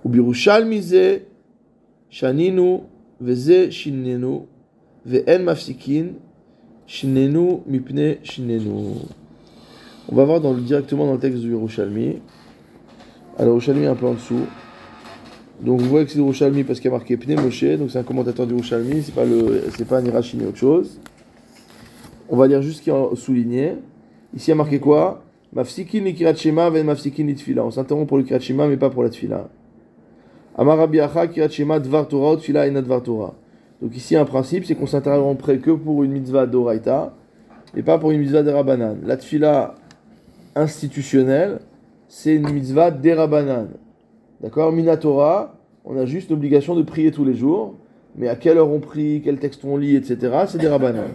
[0.03, 1.19] Ou birushalmi ze
[2.09, 2.79] shaninu
[3.21, 4.41] veze shinnenu
[5.05, 6.13] ve'en mafsikin
[6.87, 8.95] Shinenu mipne shinenu.
[10.11, 12.15] On va voir dans le- directement dans le texte du Yerushalmi.
[13.37, 14.41] Alors, Yerushalmi un peu en dessous.
[15.61, 17.91] Donc vous voyez que c'est du Rouchalmi parce qu'il y a marqué Pnei Moshe, donc
[17.91, 20.99] c'est un commentateur du Rouchalmi, c'est pas, le, c'est pas un Irachi ni autre chose.
[22.29, 23.73] On va lire juste ce qui est souligné.
[24.33, 25.23] Ici il y a marqué quoi?
[25.53, 27.65] Mafsikin Kirat Shema ven Mafsikin ni Tfila.
[27.65, 29.49] On s'interrompt pour le Kirat Shema mais pas pour la Tfila.
[33.81, 37.13] Donc ici un principe c'est qu'on s'interrompt que pour une mitzvah d'Oraita
[37.75, 38.97] et pas pour une mitzvah de Rabbanan.
[39.05, 39.75] La Tfila
[40.55, 41.59] institutionnelle
[42.09, 43.69] c'est une mitzvah d'Erabanan.
[44.41, 44.71] D'accord?
[44.71, 45.55] Minatora,
[45.85, 47.75] on a juste l'obligation de prier tous les jours,
[48.15, 51.09] mais à quelle heure on prie, quel texte on lit, etc., c'est des rabbanan.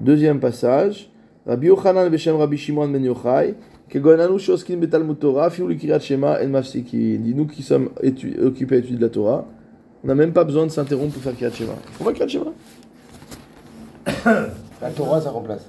[0.00, 1.10] Deuxième passage,
[1.46, 3.04] Rabbi Yochanan Beshem Rabbi Shimon Ben
[3.92, 7.18] Kegonanu Shoskin Betalmud Torah, Fiou Likirat Shema En Mafsikin.
[7.20, 9.44] Dit nous qui sommes étu- occupés à étudier de la Torah,
[10.02, 11.74] on n'a même pas besoin de s'interrompre pour faire Kirat Shema.
[11.92, 12.52] Faut pas Kirat Shema
[14.80, 15.66] La Torah, ça remplace.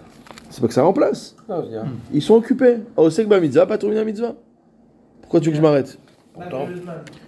[0.49, 1.35] C'est pas que ça remplace.
[1.49, 1.83] Non, je veux dire.
[2.13, 2.77] Ils sont occupés.
[2.95, 4.35] Oh, c'est que ma mitzvah, pas terminé la mitzvah.
[5.21, 5.97] Pourquoi tu veux que je m'arrête
[6.33, 6.65] Pourtant,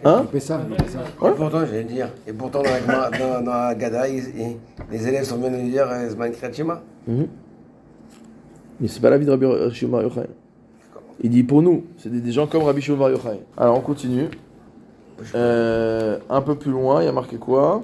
[0.03, 0.61] Hein Coupez ça.
[1.21, 1.31] Ouais.
[1.35, 2.09] pourtant, j'allais dire.
[2.27, 4.57] Et pourtant, dans la, dans, dans la Gada, ils- ils-
[4.91, 6.81] les élèves sont venus nous dire euh, Zman Kriyat Shema.
[7.07, 7.27] Mhm.
[8.79, 10.27] Mais c'est pas la vie de Rabbi Bar Yochai.
[11.21, 13.39] Il dit pour nous, c'est des, des gens comme Rabbi Shimon Bar Yochai.
[13.57, 14.29] Alors on continue.
[15.33, 17.83] Euh, un peu plus loin, il y a marqué quoi?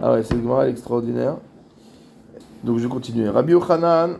[0.00, 1.36] Ah ouais, cette Gemara elle est extraordinaire.
[2.62, 3.28] Donc je continue.
[3.28, 4.16] Rabbi Yochanan,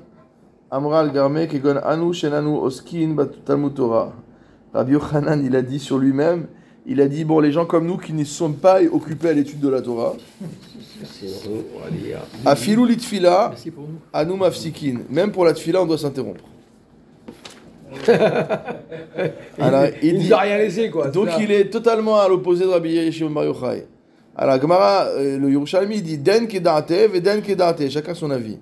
[0.71, 4.13] Amral Garme, Kegon Anu, Shenanu, Oskin, Talmud Torah.
[4.75, 6.47] Rabbi Yochanan, il a dit sur lui-même,
[6.87, 9.61] il a dit, bon, les gens comme nous qui ne sont pas occupés à l'étude
[9.61, 10.15] de la Torah,
[12.45, 13.99] Afilou litfila, Merci pour nous.
[14.13, 15.01] Anu mafsikin.
[15.11, 16.45] Même pour la tfila, on doit s'interrompre.
[19.59, 21.09] Alors, il Il dit, nous a rien laissé, quoi.
[21.09, 23.87] donc il est totalement à l'opposé de Rabbi Shimon Bar Yochai.
[24.37, 28.59] Alors, Gemara, euh, le Yerushalmi, il dit Den kedate ve den kedate, chacun son avis.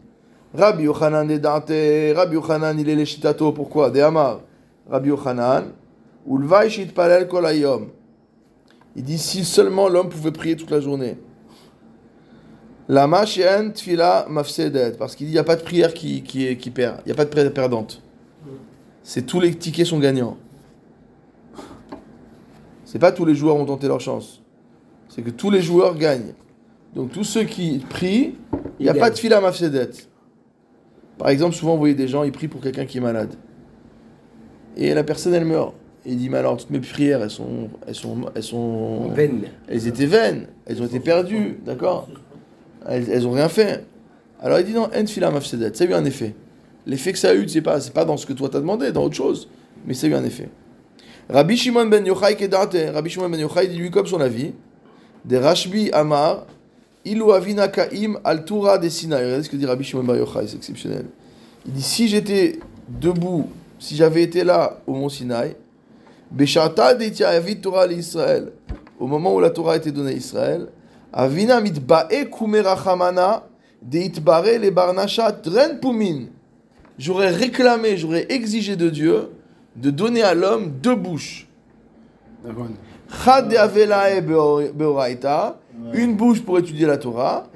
[0.55, 1.72] Rabbi Yochanan est date,
[2.14, 3.91] Rabbi Yochanan, il est le shitato, pourquoi?
[3.91, 4.41] De Amar,
[4.91, 5.72] Rabbi Yochanan,
[6.28, 7.89] ulvai shitpalel kol hayom.
[8.95, 11.16] Il dit si seulement l'homme pouvait prier toute la journée.
[13.24, 17.09] She'en tfila mafsedet, parce qu'il il n'y a pas de prière qui, qui perd, il
[17.09, 18.03] n'y a pas de prière perdante.
[19.03, 20.36] C'est tous les tickets sont gagnants.
[22.84, 24.42] C'est pas tous les joueurs ont tenté leur chance.
[25.09, 26.34] C'est que tous les joueurs gagnent.
[26.94, 28.34] Donc tous ceux qui prient,
[28.78, 29.90] il n'y a pas de fila mafsedet.
[31.18, 33.34] Par exemple, souvent vous voyez des gens, ils prient pour quelqu'un qui est malade.
[34.76, 35.74] Et la personne elle meurt.
[36.05, 39.42] Il dit mais alors toutes mes prières elles sont elles sont elles sont Veine.
[39.68, 42.09] elles étaient vaines, elles ont été perdues, d'accord?
[42.88, 43.86] Elles, elles ont rien fait.
[44.40, 46.34] Alors il dit non, en fila mafsedet, ça a eu un effet.
[46.87, 49.05] L'effet que ça a eu, c'est pas, pas dans ce que toi t'as demandé, dans
[49.05, 49.49] autre chose,
[49.87, 50.49] mais ça a eu un effet.
[51.28, 54.53] Rabbi Shimon ben Yochai kedate, Rabbi Shimon ben Yochai dit lui comme son avis,
[55.24, 56.47] de Rashbi Amar,
[57.05, 59.24] ilu avina kaim al Tura de Sinaï.
[59.24, 61.07] Regardez ce que dit Rabbi Shimon ben Yochai, c'est exceptionnel.
[61.66, 62.59] Il dit si j'étais
[62.89, 65.57] debout, si j'avais été là au mont Sinaï,
[66.30, 68.53] Beshata de Torah l'Israël,
[68.99, 70.68] au moment où la Torah a été donnée à Israël,
[71.12, 73.45] Avina mitba'e kumerachamana
[73.83, 76.28] de itbare le barnashat ren pumin.
[77.05, 79.30] J'aurais réclamé, j'aurais exigé de Dieu
[79.74, 81.48] de donner à l'homme deux bouches.
[82.44, 82.68] D'accord.
[83.24, 85.59] Chad de avelae beor- beoraita,
[85.92, 87.48] une bouche pour étudier la Torah,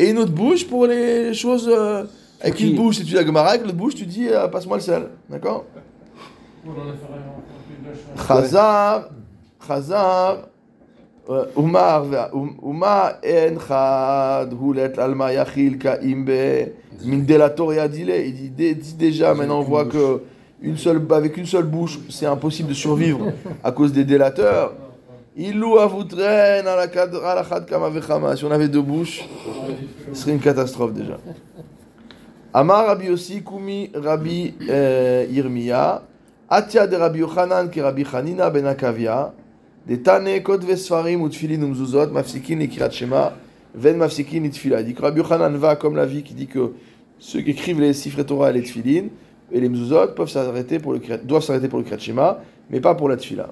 [0.00, 1.68] et une autre bouche pour les choses.
[1.68, 2.04] euh,
[2.40, 4.82] avec une bouche, tu étudies la Gemara, avec l'autre bouche, tu dis euh, passe-moi le
[4.82, 5.02] sel.
[5.28, 5.64] D'accord.
[8.26, 9.08] Chazar,
[9.66, 10.48] Chazar,
[11.28, 11.68] en
[13.68, 16.72] chad, hulet alma yachil kaim be,
[17.04, 18.26] min delator yadile.
[18.26, 20.22] Il dit, dé- dit déjà, maintenant on voit que
[20.62, 23.32] une seule, avec une seule bouche, c'est impossible de survivre
[23.64, 24.72] à cause des délateurs.
[25.36, 28.34] Ilou avutren à la kama vechama.
[28.34, 29.24] Si on avait deux bouches,
[30.12, 31.18] ce serait une catastrophe déjà.
[32.52, 36.02] Amar Rabbi Yossi, Kumi Rabbi euh, Yirmiya,
[36.48, 39.32] Atia de Rabbi Yochanan ki Rabbi Hanina ben Akavia,
[39.87, 43.33] de Tane Kotve Sfarim ou Tfilin ou Mzuzot, Mafsikin et Kirat Shema,
[43.75, 44.81] Ven Mafsikin et Tfila.
[44.81, 46.71] Il dit que Rabbi Yochanan va comme la vie qui dit que
[47.19, 49.07] ceux qui écrivent les Sifre Torah et les Tfilin
[49.51, 52.79] et les Mzuzot peuvent s'arrêter pour le Kirat- doivent s'arrêter pour le Kirat Shema, mais
[52.79, 53.49] pas pour la Tfila.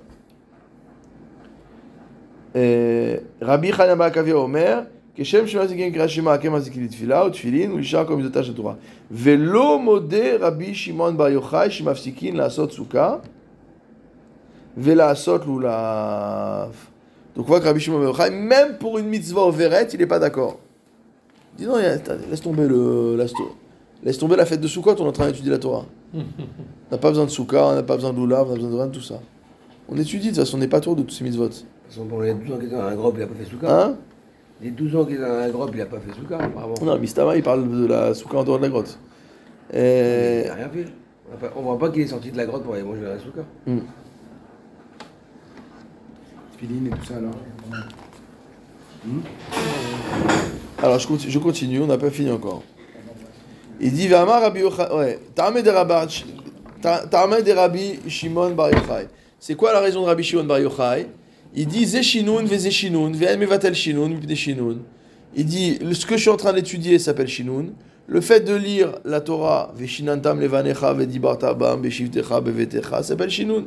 [2.55, 4.83] Euh, Rabbi Hanina ben Akavia Omer,
[5.15, 8.73] כשם שמזיקים קריאת שמע כמזיקים לתפילה ותפילין ולשאר כל מידותיו של תורה.
[9.11, 13.15] ולא מודה רבי שמעון בר יוחאי שמפסיקים לעשות סוכה
[14.76, 15.14] Vela
[15.46, 16.68] ou la.
[17.34, 20.18] Donc on voit que Rabbi Shimon ben même pour une mitzvah overet, il n'est pas
[20.18, 20.58] d'accord.
[21.56, 23.24] Dis non, laisse tomber le, la,
[24.02, 25.86] laisse tomber la fête de Sukkot, on est en train d'étudier la Torah.
[26.14, 26.20] on
[26.90, 28.76] n'a pas besoin de Sukkah, on n'a pas besoin de Lulav, on n'a besoin de
[28.76, 29.20] rien tout ça.
[29.88, 31.48] On étudie, de toute façon, on n'est pas tour de tous ces mitzvot.
[31.48, 33.34] De toute façon, pendant les 12 ans qu'il est dans un groupe, il n'a pas
[33.34, 33.84] fait Sukkah.
[33.84, 33.96] Hein?
[34.60, 36.74] Les 12 ans qu'il est dans un grotte, il n'a pas fait Souka, apparemment.
[36.82, 38.98] Non, Mistama, il parle de la Souka en dehors de la grotte.
[39.72, 40.42] Et...
[40.44, 40.86] Il n'a rien fait.
[41.56, 43.42] On ne voit pas qu'il est sorti de la grotte pour aller manger la Souka.
[43.66, 43.78] Mm.
[46.58, 47.34] Filine et tout ça alors.
[50.82, 52.62] Alors je continue, je continue, on n'a pas fini encore.
[53.80, 54.86] Il dit Vama Rabbi Yochai.
[54.94, 55.18] Ouais.
[55.36, 59.08] De Rabbi- Shimon Bar Yochai.
[59.38, 61.08] C'est quoi la raison de Rabbi Shimon Bar Yochai?
[61.54, 64.78] Il dit Zeshinun ve Zeshinun, ve'en mevatel Shinun, Shinun.
[65.34, 67.66] Il dit ce que je suis en train d'étudier s'appelle Shinun.
[68.08, 73.64] Le fait de lire la Torah, Veshinantam levanecha vedibarta bam beshivtecha bevetecha, s'appelle Shinun.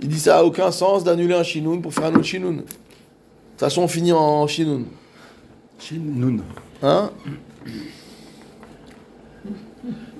[0.00, 2.56] Il dit ça a aucun sens d'annuler un Shinun pour faire un autre Shinun.
[2.56, 4.84] De toute façon, on finit en Shinun.
[5.78, 6.00] Shin
[6.82, 7.10] Hein?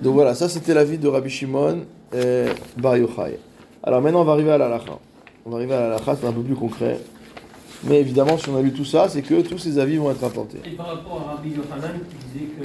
[0.01, 2.45] Donc voilà, ça c'était l'avis de Rabbi Shimon et
[2.77, 3.39] Bar Yochai.
[3.83, 4.99] Alors maintenant on va arriver à la lacha.
[5.45, 6.99] On va arriver à la lacha, c'est un peu plus concret.
[7.83, 10.23] Mais évidemment, si on a lu tout ça, c'est que tous ces avis vont être
[10.23, 10.59] implantés.
[10.65, 12.63] Et par rapport à Rabbi Yochanan qui disait que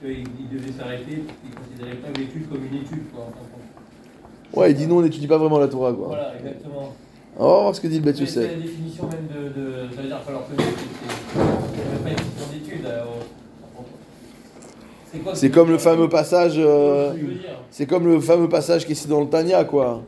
[0.00, 3.10] qu'il il devait s'arrêter, qu'il ne considérait pas l'étude comme une étude.
[3.12, 3.67] Quoi, en.
[4.54, 6.08] Ouais, il dit non, on n'étudie pas vraiment la Torah quoi.
[6.08, 6.92] Voilà, exactement.
[7.38, 8.50] On va voir ce que dit le Bet Mais C'est Yosef.
[8.52, 9.60] la définition même de.
[9.60, 10.68] de ça veut dire qu'il va falloir connaître.
[10.78, 12.86] C'est c'est pas une question d'étude.
[12.86, 13.04] euh,
[15.12, 16.54] C'est quoi C'est comme le fameux passage.
[16.56, 17.12] euh.
[17.70, 20.02] C'est comme le fameux passage qui est ici dans le Tanya, quoi.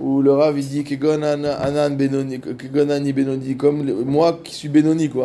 [0.00, 4.38] Où le Rav il dit Kegon ana- anan benoni, Kegon ani benoni, comme le- moi
[4.44, 5.24] qui suis Benoni, quoi.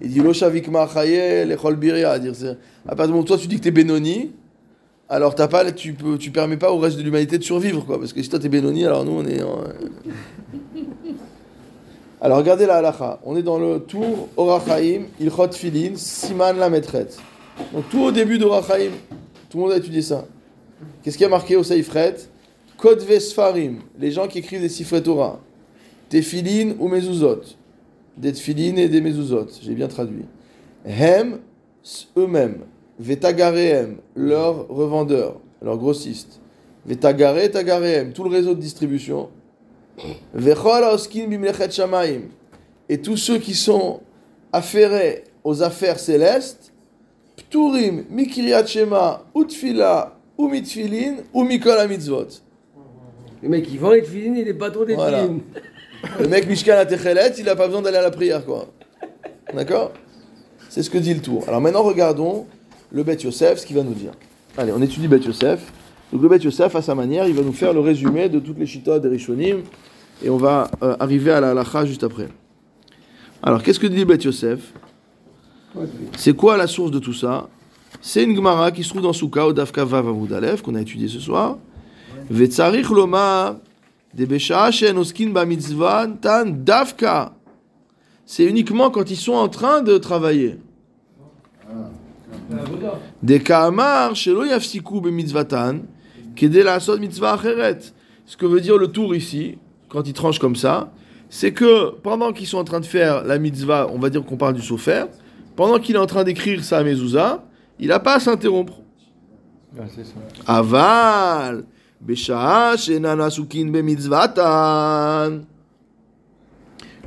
[0.00, 2.12] Il dit Lo shavik ma'achaye lechol biria.
[2.12, 4.30] À partir du moment où toi tu dis que t'es Benoni,
[5.08, 7.98] alors t'as pas, tu, peux, tu permets pas au reste de l'humanité de survivre, quoi.
[7.98, 9.42] Parce que si toi t'es Benoni, alors nous on est.
[9.42, 9.64] en-
[12.20, 13.20] Alors regardez la halacha.
[13.24, 17.18] On est dans le tour Orachaim, Ilchot Filin, Siman la maîtrette.
[17.72, 18.90] Donc tout au début d'Orachaim,
[19.48, 20.26] tout le monde a étudié ça.
[21.02, 22.16] Qu'est-ce qui a marqué au Seifret?
[22.76, 25.40] Kodve Sfarim, les gens qui écrivent des Sifret Torah.
[26.08, 27.40] Tefilin ou Mezuzot.
[28.16, 30.24] Des Tefilin et des Mezuzot, j'ai bien traduit.
[30.86, 31.38] Hem,
[32.16, 32.58] eux-mêmes.
[32.98, 36.40] Vetagarehem, leurs revendeurs, leurs grossistes.
[36.86, 39.28] Vetagare, Tagarehem, tout le réseau de distribution.
[40.34, 42.22] Vechol Oskin Bimlechet Shamaim.
[42.88, 44.00] Et tous ceux qui sont
[44.52, 46.72] affairés aux affaires célestes.
[47.36, 52.28] Pturim, Mikriyat Shema, Utfila, ou Mitfilin, ou Mikol Mitzvot.
[53.42, 55.28] Le mec, il vend les tefilines, il est patron des Voilà.
[56.18, 58.66] Le mec Mishkan à il n'a pas besoin d'aller à la prière, quoi.
[59.54, 59.92] D'accord?
[60.68, 61.44] C'est ce que dit le tour.
[61.48, 62.46] Alors maintenant, regardons
[62.90, 64.12] le Bet Yosef, ce qu'il va nous dire.
[64.56, 65.72] Allez, on étudie Bet Yosef.
[66.12, 68.58] Donc le Bet Yosef, à sa manière, il va nous faire le résumé de toutes
[68.58, 69.62] les chitas des Rishonim,
[70.22, 72.28] et on va euh, arriver à la halacha juste après.
[73.42, 74.72] Alors, qu'est-ce que dit Bet Yosef?
[76.16, 77.48] C'est quoi la source de tout ça?
[78.00, 80.04] C'est une Gemara qui se trouve dans Souka, au Dafka Vav
[80.62, 81.58] qu'on a étudié ce soir.
[82.30, 82.90] Vetzarich
[84.96, 87.32] oskin bamitzvah tan davka.
[88.26, 90.58] C'est uniquement quand ils sont en train de travailler.
[91.66, 92.37] Des ka'amar shelo yafsiku bemitzvatan kedei la'asot mitzvah acheret.
[98.26, 100.92] Ce que veut dire le tour ici, quand il tranche comme ça,
[101.30, 104.36] c'est que pendant qu'ils sont en train de faire la mitzvah, on va dire qu'on
[104.36, 105.04] parle du sofer,
[105.56, 107.44] pendant qu'il est en train d'écrire sa mezouza,
[107.78, 108.80] il n'a pas à s'interrompre.
[110.46, 111.64] Aval,
[112.08, 115.40] asukin bemitzvatan.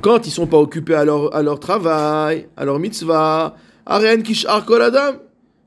[0.00, 3.54] Quand ils sont pas occupés à leur, à leur travail, à leur mitzvah,
[3.86, 5.18] Arian kishar kol adam,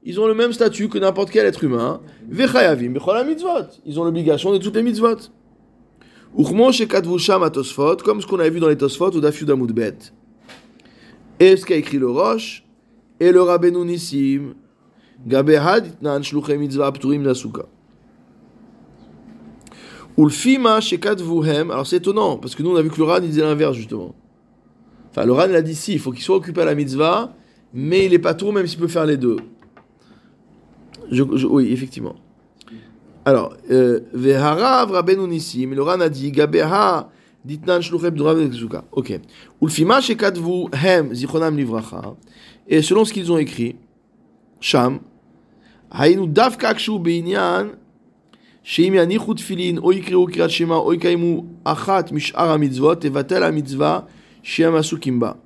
[0.05, 1.99] ils ont le même statut que n'importe quel être humain.
[2.29, 3.81] Vechayavim mitzvot.
[3.85, 5.17] Ils ont l'obligation de toutes les mitzvot.
[6.37, 9.51] Uchmo shekatvu sham atosfot, comme ce qu'on avait vu dans les tosfot ou daf Yud
[9.71, 9.97] Bet.
[11.39, 12.63] Et ce qu'a écrit le Roche,
[13.19, 14.53] et le Rabbeinu Nissim,
[15.25, 16.21] Gabehad itnan
[16.59, 17.65] mitzvah pturim nasuka.
[20.17, 23.29] Ulfima shekatvuhem, alors c'est étonnant, parce que nous on a vu que le Ran il
[23.29, 24.13] disait l'inverse justement.
[25.09, 27.33] Enfin, le Ran il a dit si, il faut qu'il soit occupé à la mitzvah,
[27.73, 29.37] mais il est pas tout, même s'il peut faire les deux.
[31.11, 32.15] Oui, effectivement.
[33.25, 37.09] Alors, euh, Veharav Rabbeinu Nissim, le Ran a dit, Gabeha
[37.43, 38.83] Ditnan Shlucheb Durav Zuka.
[38.91, 39.19] Ok.
[39.61, 42.15] Ulfima Shekadvu Hem Zichonam Livracha.
[42.67, 43.75] Et selon ce qu'ils ont écrit,
[44.59, 44.99] Sham,
[45.91, 47.69] Hainu Davka Akshu Beinyan,
[48.63, 54.07] Sheim Yanichut Filin, Oikreu Kirat Shema, Oikaimu Achat Mishar Mitzvot, Evatel Mitzvah,
[54.41, 55.37] Sheim Asukimba.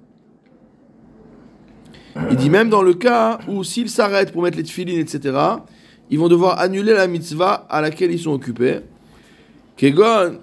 [2.29, 5.37] Il dit même dans le cas où s'ils s'arrêtent pour mettre les tefilines, etc.,
[6.09, 8.79] ils vont devoir annuler la mitzvah à laquelle ils sont occupés.
[9.77, 10.39] Kegon,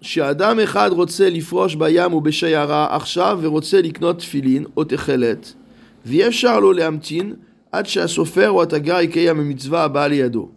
[0.00, 5.40] si Adam Echad Rotse Lifrosh Bayam ou Beshayara Arshav Verotse Liknot Filin Otechelet
[6.04, 7.36] Vieshar Lo Leamtin
[7.72, 10.52] Ad Shasofer ou Ataga Ikeyam Mitzvah Abal Yado.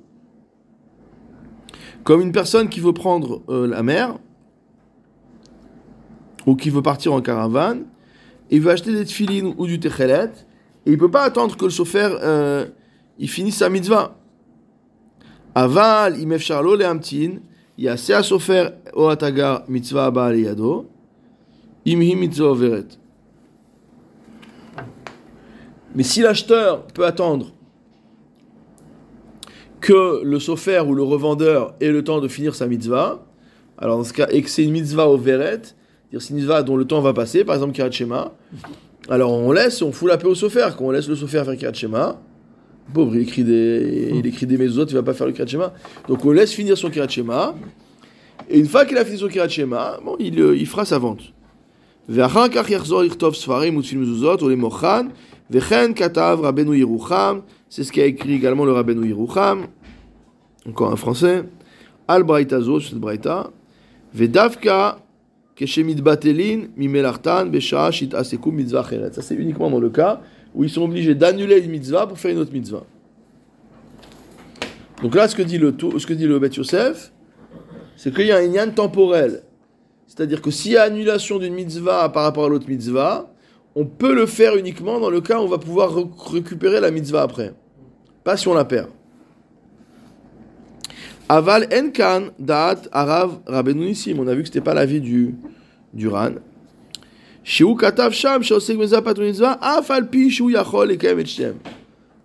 [2.04, 4.18] Comme une personne qui veut prendre euh, la mer
[6.46, 7.86] ou qui veut partir en caravane,
[8.50, 10.32] il veut acheter des tefilines ou du techelet,
[10.88, 12.66] et il peut pas attendre que le sofer euh,
[13.20, 14.16] il finisse sa mitzvah.
[15.54, 17.40] Aval, imef charlo le amtin,
[17.78, 20.88] yase asofer o atagar mitzvah abba yado,
[21.86, 22.88] imhi mitzvah overet.
[25.94, 27.52] Mais si l'acheteur peut attendre
[29.82, 33.26] que le sofer ou le revendeur ait le temps de finir sa mitzvah,
[33.78, 36.64] alors dans ce cas, et que c'est une mitzvah au veret, c'est-à-dire c'est une mitzvah
[36.64, 38.32] dont le temps va passer, par exemple Kirat Shema,
[39.09, 41.57] alors on laisse, on fout la paix au sofer, quand on laisse le sofer faire
[41.57, 42.21] Kirat Shema,
[42.93, 45.73] pauvre, il écrit des, il écrit des mezuzot, il va pas faire le Kirat Shema,
[46.09, 47.55] donc on laisse finir son Kirat Shema,
[48.49, 50.99] et une fois qu'il a fini son Kirat Shema, bon, il, euh, il fera sa
[50.99, 51.33] vente.
[52.09, 55.07] ואחר כך יחזור לכתוב ספרים ותפיל מזוזות ולמוכן
[55.51, 57.39] וכן כתב רבנו ירוחם,
[57.71, 59.63] c'est ce qu'a écrit également le רבנו ירוחם,
[60.69, 61.47] encore un français,
[62.09, 63.43] על ברייתא זו, cette ברייתא,
[64.15, 64.91] ודווקא
[69.12, 70.22] ça c'est uniquement dans le cas
[70.54, 72.84] où ils sont obligés d'annuler une mitzvah pour faire une autre mitzvah.
[75.02, 77.12] Donc là, ce que dit le, ce que dit le Bet Yosef,
[77.96, 79.44] c'est qu'il y a un yann temporel.
[80.08, 83.32] C'est-à-dire que s'il y a annulation d'une mitzvah par rapport à l'autre mitzvah,
[83.76, 85.94] on peut le faire uniquement dans le cas où on va pouvoir
[86.32, 87.54] récupérer la mitzvah après.
[88.24, 88.90] Pas si on la perd.
[91.30, 94.18] Aval Enkan, Daat, Arav, Rabenounissim.
[94.20, 95.36] On a vu que ce n'était pas l'avis du,
[95.94, 96.36] du Ran.
[97.44, 101.56] Shiou Katav Sham, Shaosek Meza Patunizva, Afalpi, Shiou Yachol et Kaem Etchem.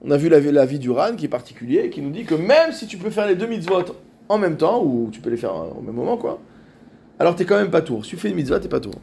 [0.05, 2.86] On a vu l'avis du Ran qui est particulier, qui nous dit que même si
[2.86, 3.84] tu peux faire les deux mitzvot
[4.28, 6.40] en même temps, ou tu peux les faire au même moment, quoi,
[7.18, 8.05] alors t'es quand même pas tour.
[8.05, 8.94] Si tu fais une mitzvah, t'es pas tour.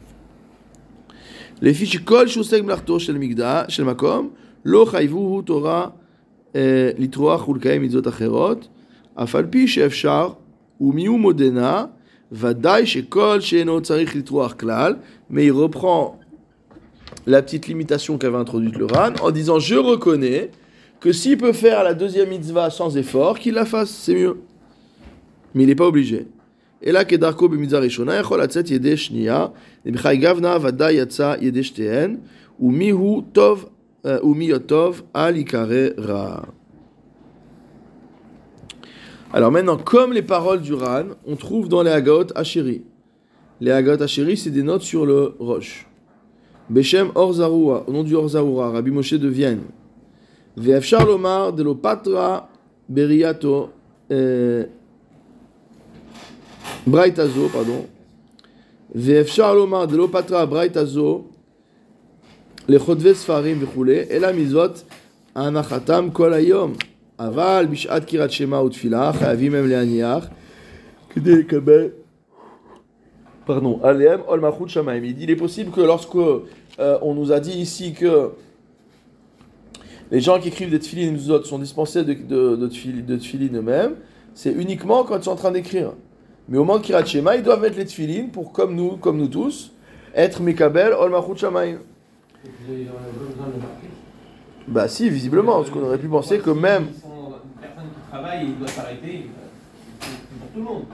[1.62, 4.30] Les fiches Kol Shaosek Mlarto, Shel Migda, Shel Makom,
[4.64, 5.94] Lo Chayvuhu Torah,
[6.54, 8.60] eh, Litroach, Ulkaem, Mitzvot Acherot,
[9.16, 9.68] Afalpi
[10.80, 11.90] modena,
[14.56, 14.98] klal,
[15.28, 16.18] mais il reprend
[17.26, 20.50] la petite limitation qu'avait introduite le Ran en disant Je reconnais
[21.00, 24.38] que s'il peut faire la deuxième mitzvah sans effort, qu'il la fasse, c'est mieux.
[25.54, 26.26] Mais il n'est pas obligé.
[26.82, 27.66] Et là, Kedarko ben
[30.16, 30.58] gavna.
[34.06, 34.18] Euh,
[39.32, 42.82] alors maintenant, comme les paroles du Ran, on trouve dans les Hagot Ashiri.
[43.60, 45.86] Les Hagot Ashiri, c'est des notes sur le roche.
[46.68, 49.62] Beshem Orzaroua, au nom du Orzaroua, Rabbi Moshe de Vienne.
[50.56, 52.48] Ve'efshar lomar de l'opatra
[52.88, 53.70] beriato
[54.10, 54.66] eh,
[56.86, 57.86] braitazo, pardon.
[58.92, 61.28] Ve'efshar lomar de l'opatra braitazo
[62.68, 64.32] les chodves farim v'choule, et la
[65.34, 66.74] anachatam kol ayom.
[67.19, 70.27] אבל בשעת קריאת שמע ותפילה חייבים הם להניח
[71.09, 71.87] כדי לקבל
[73.47, 75.03] pardon, עליהם עול מלכות שמיים.
[75.03, 78.31] Il dit il est possible que lorsque euh, on nous a dit ici que
[80.11, 83.15] les gens qui écrivent des tfilines nous autres sont dispensés de, de, de, tfil- de
[83.17, 83.95] tfilines eux-mêmes,
[84.33, 85.93] c'est uniquement quand ils sont en train d'écrire.
[86.49, 89.17] Mais au moment de Kirat Shema, ils doivent mettre les tfilines pour, comme nous, comme
[89.17, 89.71] nous tous,
[90.13, 91.39] être Mikabel Ol Machut
[94.68, 96.84] Bah si, visiblement, parce qu'on aurait pu penser que même...
[96.84, 99.26] Une personne qui travaille il doit s'arrêter.
[99.26, 100.06] euh,
[100.38, 100.84] pour tout le monde.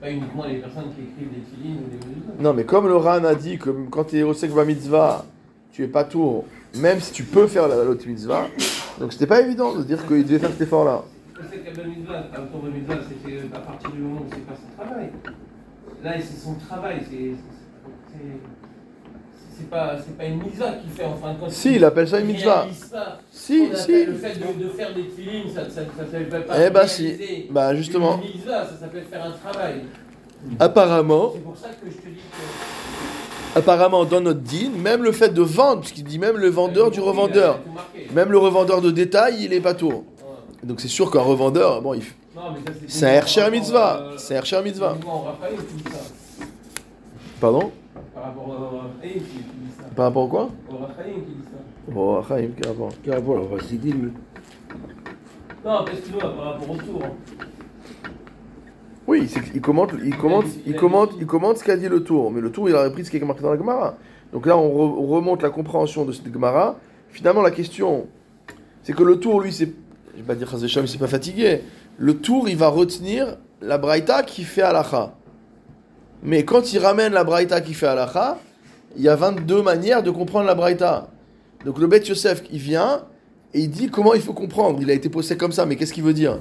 [0.00, 2.34] Pas uniquement les personnes qui écrivent des filines ou des musulmans.
[2.40, 5.24] Non, mais comme le Ran a dit que quand tu es au Sekva Mitzvah,
[5.72, 6.44] tu es pas tour,
[6.76, 8.46] même si tu peux faire la l'autre Mitzvah,
[8.98, 11.02] donc c'était pas évident de dire qu'il devait faire cet effort-là.
[11.34, 14.54] Que la mitzvah, un tour de mitzvah, c'était à partir du moment où c'est pas
[14.54, 15.10] son travail.
[16.04, 16.98] Là, c'est son travail.
[17.10, 17.34] c'est-
[19.56, 21.50] c'est- pas, c'est pas une mitzvah qu'il fait en fin de compte.
[21.50, 22.66] Si, il appelle ça une mitzvah.
[22.92, 23.18] pas.
[23.30, 24.04] Si, On si.
[24.06, 26.66] Le fait de, de faire des filines, ça ne s'appelle pas.
[26.66, 27.46] Eh bah si.
[27.50, 29.82] Bah justement, Une mitzvah, ça s'appelle faire un travail.
[30.58, 33.58] apparemment, C'est pour ça que je te dis que.
[33.58, 36.90] apparemment dans notre din, même le fait de vendre, parce qu'il dit même le vendeur
[36.90, 37.60] du revendeur,
[38.12, 39.92] même le revendeur de détail, il est pas tour.
[39.92, 40.04] Ouais.
[40.64, 42.02] Donc c'est sûr qu'un revendeur, bon, il...
[42.88, 44.00] c'est un Hercher Mitzvah.
[44.00, 44.96] Euh, C'est un Hercher Mitzvah.
[47.40, 47.70] Pardon?
[48.14, 48.48] Par rapport
[49.96, 50.50] Par rapport à quoi?
[50.70, 51.92] Au Raphaël qui dit ça.
[51.94, 52.88] Oh, Chaim, quel rapport?
[53.02, 54.10] Quel rapport Chassidim
[55.64, 57.02] Non, excuse-moi, par rapport au tour.
[57.04, 57.10] hein.
[59.06, 62.30] Oui, c'est qu'il commente, il commente, il commente, il commente ce qu'a dit le tour,
[62.30, 63.96] mais le tour il a repris ce qui est marqué dans la Gemara.
[64.32, 66.76] Donc là, on, re- on remonte la compréhension de cette Gemara.
[67.10, 68.06] Finalement, la question,
[68.84, 69.66] c'est que le tour, lui, c'est,
[70.12, 71.62] je vais pas dire Chaz V'Shalom, il s'est pas fatigué.
[71.98, 75.12] Le tour, il va retenir la Braïta qui fait Halacha.
[76.22, 78.38] Mais quand il ramène la Braïta qui fait Halacha,
[78.96, 81.08] il y a 22 manières de comprendre la Braïta.
[81.64, 83.04] Donc le Beth Yosef, il vient
[83.54, 84.78] et il dit comment il faut comprendre.
[84.82, 86.40] Il a été posé comme ça, mais qu'est-ce qu'il veut dire?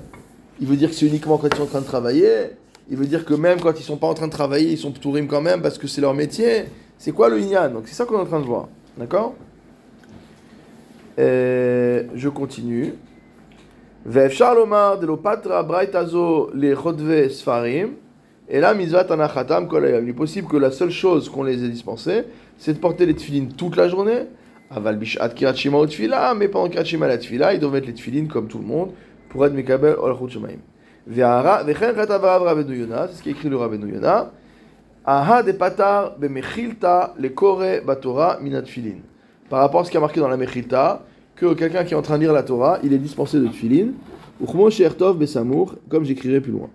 [0.60, 2.52] Il veut dire que c'est uniquement quand ils sont en train de travailler.
[2.90, 4.92] Il veut dire que même quand ils sont pas en train de travailler, ils sont
[4.92, 6.66] tourim quand même parce que c'est leur métier.
[6.98, 7.70] C'est quoi le Inyan?
[7.70, 8.68] Donc c'est ça qu'on est en train de voir.
[8.98, 9.36] D'accord?
[11.20, 12.94] Euh, je continue.
[14.06, 16.76] Vev Shalomar de Lopatra Braitazo les
[17.30, 17.92] Sfarim.
[18.54, 20.04] Et là, mitzvah tanachatam kolayam.
[20.04, 22.26] Il est possible que la seule chose qu'on les ait dispensés,
[22.58, 24.24] c'est de porter les tefilines toute la journée.
[24.70, 27.94] Aval bishat kirat shema tfila, mais pendant kirat shema la tfila, ils doivent mettre les
[27.94, 28.90] tefilines comme tout le monde
[29.30, 30.60] pour être mikabel olchut shemaim.
[31.08, 34.32] Vechen katav rav rabenu Yona, c'est ce qui écrit le rabenu Yona.
[35.06, 38.98] Aha de patar bemechilta le kore batora minat tfilin.
[39.50, 41.04] Par rapport à ce qui est marqué dans la mechilta,
[41.38, 43.94] que quelqu'un qui est en train de lire la Torah, il est dispensé de tfilin.
[44.42, 46.70] Uchmo sheertov besamour, comme j'écrirai plus loin.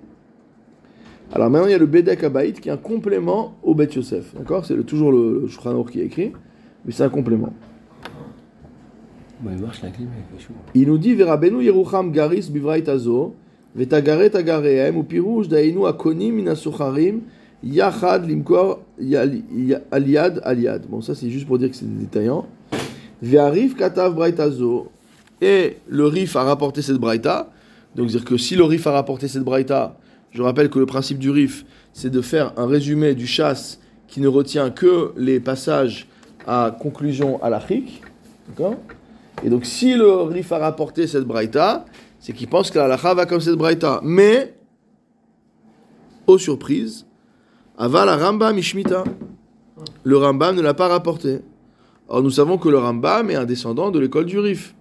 [1.32, 4.34] Alors maintenant, il y a le Bedek Abaït qui est un complément au Bet Yosef.
[4.34, 4.64] D'accord?
[4.64, 6.32] C'est le- toujours le, le Shulchan qui est écrit,
[6.84, 7.52] mais c'est un complément.
[10.74, 13.34] Il nous dit Verabenu Yerucham Garis Bivrait Azo,
[13.74, 17.20] Vetagaret Agarehem, ou Pirouj Dainu Akonim Minasucharim,
[17.62, 18.80] Yachad Limkor
[19.90, 20.86] Aliad Aliad.
[20.88, 22.46] Bon, ça c'est juste pour dire que c'est des détaillants.
[23.20, 24.88] Ve'arif Katav Brait Azo,
[25.42, 27.50] et le Rif a rapporté cette Braïta.
[27.94, 29.98] Donc, c'est-à-dire que si le Rif a rapporté cette Braïta,
[30.32, 34.20] je rappelle que le principe du Rif, c'est de faire un résumé du chasse qui
[34.20, 36.06] ne retient que les passages
[36.46, 38.02] à conclusion à l'Afrique.
[38.48, 38.76] D'accord?
[39.44, 41.84] Et donc, si le Rif a rapporté cette braïta,
[42.20, 44.00] c'est qu'il pense que la va comme cette braïta.
[44.02, 44.54] Mais,
[46.26, 47.06] aux surprises,
[47.78, 49.04] aval la Rambam Ishmita.
[50.04, 51.40] Le Rambam ne l'a pas rapporté.
[52.08, 54.74] Or, nous savons que le Rambam est un descendant de l'école du Rif.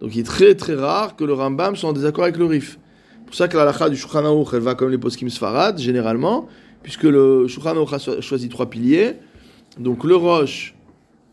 [0.00, 2.78] Donc, il est très très rare que le Rambam soit en désaccord avec le Rif.
[3.34, 6.46] C'est pour ça que la halakha du Shulchan elle va comme les poskim Sfarad, généralement,
[6.84, 9.14] puisque le Shulchan a cho- choisi trois piliers.
[9.76, 10.76] Donc, le Roche,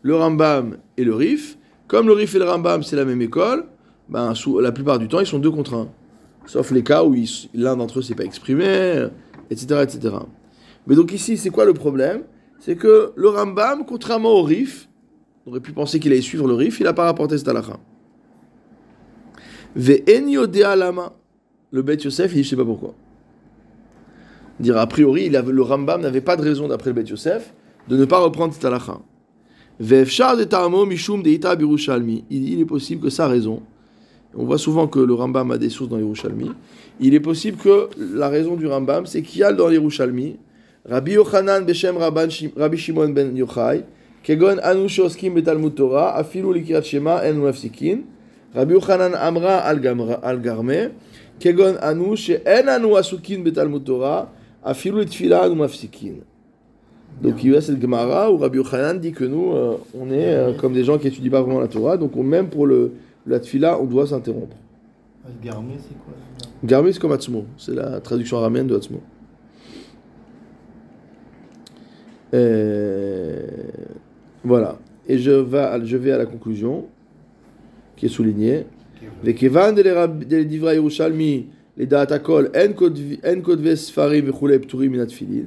[0.02, 1.56] le Rambam et le Rif.
[1.86, 3.66] Comme le Rif et le Rambam, c'est la même école,
[4.08, 5.90] ben, la plupart du temps, ils sont deux contre un.
[6.44, 7.14] Sauf les cas où
[7.54, 9.06] l'un d'entre eux s'est pas exprimé,
[9.48, 10.16] etc., etc.
[10.88, 12.22] Mais donc ici, c'est quoi le problème?
[12.58, 14.88] C'est que le Rambam, contrairement au Rif,
[15.46, 17.78] on aurait pu penser qu'il allait suivre le Rif, il n'a pas rapporté cette halakha.
[20.74, 21.12] Lama.
[21.72, 22.94] Le Bet Yosef, il dit, je sais pas pourquoi.
[24.60, 27.54] Dire a priori, il avait- le Rambam n'avait pas de raison, d'après le Bet Yosef,
[27.88, 29.00] de ne pas reprendre cette halakha.
[29.80, 29.94] Il
[32.60, 33.62] est possible que sa raison,
[34.34, 36.52] on voit souvent que le Rambam a des sources dans Yerushalmi,
[37.00, 40.36] il est possible que la raison du Rambam, c'est qu'il y a dans Yerushalmi,
[40.88, 43.84] Rabbi Yochanan beshem Rabbi Shimon ben Yochai,
[44.22, 47.40] kegon anu shoskim betalmud Torah, afilu likirat shema en
[48.54, 49.80] Rabbi Yochanan amra al
[51.42, 54.30] kegon anu she'en anu asukin betalmud Torah,
[54.64, 56.16] afilu litfila anu mafsikin.
[57.22, 60.34] Donc il y a cette Gemara où Rabbi Yochanan dit que nous, euh, on est
[60.34, 62.92] euh, comme des gens qui étudient pas vraiment la Torah, donc on- même pour le,
[63.26, 64.56] la tfila, on doit s'interrompre.
[65.26, 66.14] Al-Garmé, c'est quoi
[66.64, 69.00] Garmi, c'est comme Atzmo, c'est la traduction araméenne de Atzmo.
[72.34, 73.40] Euh,
[74.44, 76.86] voilà, et je vais, à- je vais à la conclusion,
[77.96, 78.64] qui est soulignée.
[79.23, 79.75] וכיוון
[80.49, 81.43] דברי ירושלמי
[81.77, 85.45] לדעת הכל אין כותב- אין כותבי ספרים וכולי פטורים מן התפילין.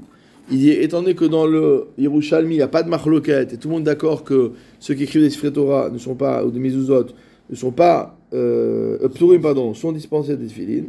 [0.51, 3.57] Il dit, étant donné que dans le Yerushalmi, il n'y a pas de marloquette, et
[3.57, 4.51] tout le monde est d'accord que
[4.81, 7.07] ceux qui écrivent des Sifrei Torah ne sont pas, ou des mezuzot,
[7.49, 10.87] ne sont pas, euh, euh, pturim, pardon, sont dispensés des tefilin.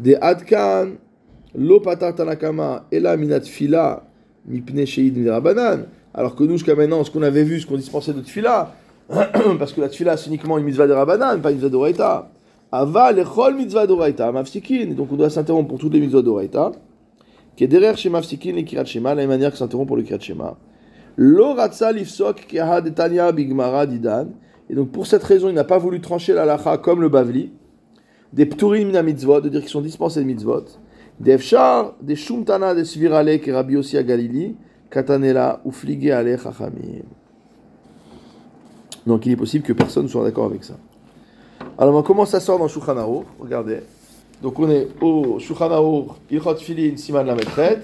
[0.00, 0.92] Des adkan,
[1.54, 4.08] lo patar tanakama, ela minat fila,
[4.48, 5.80] mipne sheid rabanan.
[6.14, 8.74] Alors que nous, jusqu'à maintenant, ce qu'on avait vu, ce qu'on dispensait de tfila,
[9.59, 12.29] parce que la tfila, c'est uniquement une mitzvah de rabanan, pas une mitzvah d'oraita.
[12.71, 14.93] Ava, lechol mitzvah d'oraita, mafsikin.
[14.93, 16.71] Donc on doit s'interrompre pour toutes les mitzvahs d'oraita.
[17.55, 19.97] Qui est derrière chez Mafsikin et Kirat Shema, de la même manière que s'interrompt pour
[19.97, 20.57] le Kirat Shema.
[21.17, 24.27] Lo ratza lifsok keha detanya bigmara didan.
[24.69, 27.51] Et donc pour cette raison, il n'a pas voulu trancher la lacha comme le Bavli.
[28.31, 30.63] Des pturim mina mitzvot, de dire qu'ils sont dispensés de mitzvot.
[31.19, 34.55] Des fshar, des shumtana, des svirale, que Rabbi Yossi à Galili,
[34.89, 37.03] katanela, ou flige ale chachamim.
[39.05, 40.75] Donc il est possible que personne ne soit d'accord avec ça.
[41.77, 43.81] Alors comment ça sort dans Shulchan Regardez.
[44.41, 47.81] Donc on est au Shulchan Aruch, Ilchot Filin, Siman la Metret,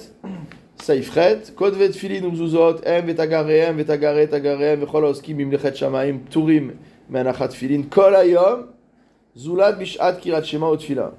[0.82, 6.74] Seifret, Kod vet Filin umzuzot, Em vetagareem, vetagare tagareem, vechol oskim imlechet shamaim, Turim,
[7.10, 8.68] menachat Filin, Kol hayom,
[9.38, 11.14] Zulat bishat kirat shema ou tfila.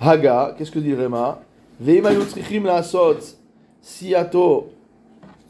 [0.00, 1.40] Haga, qu'est-ce que dit Rema?
[1.80, 3.20] Veim ayu tzrichim laasot
[3.82, 4.70] siyato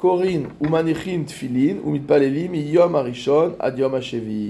[0.04, 4.44] korin umanichin tfilin umitpalelim miyom harishon ad yom hashevi.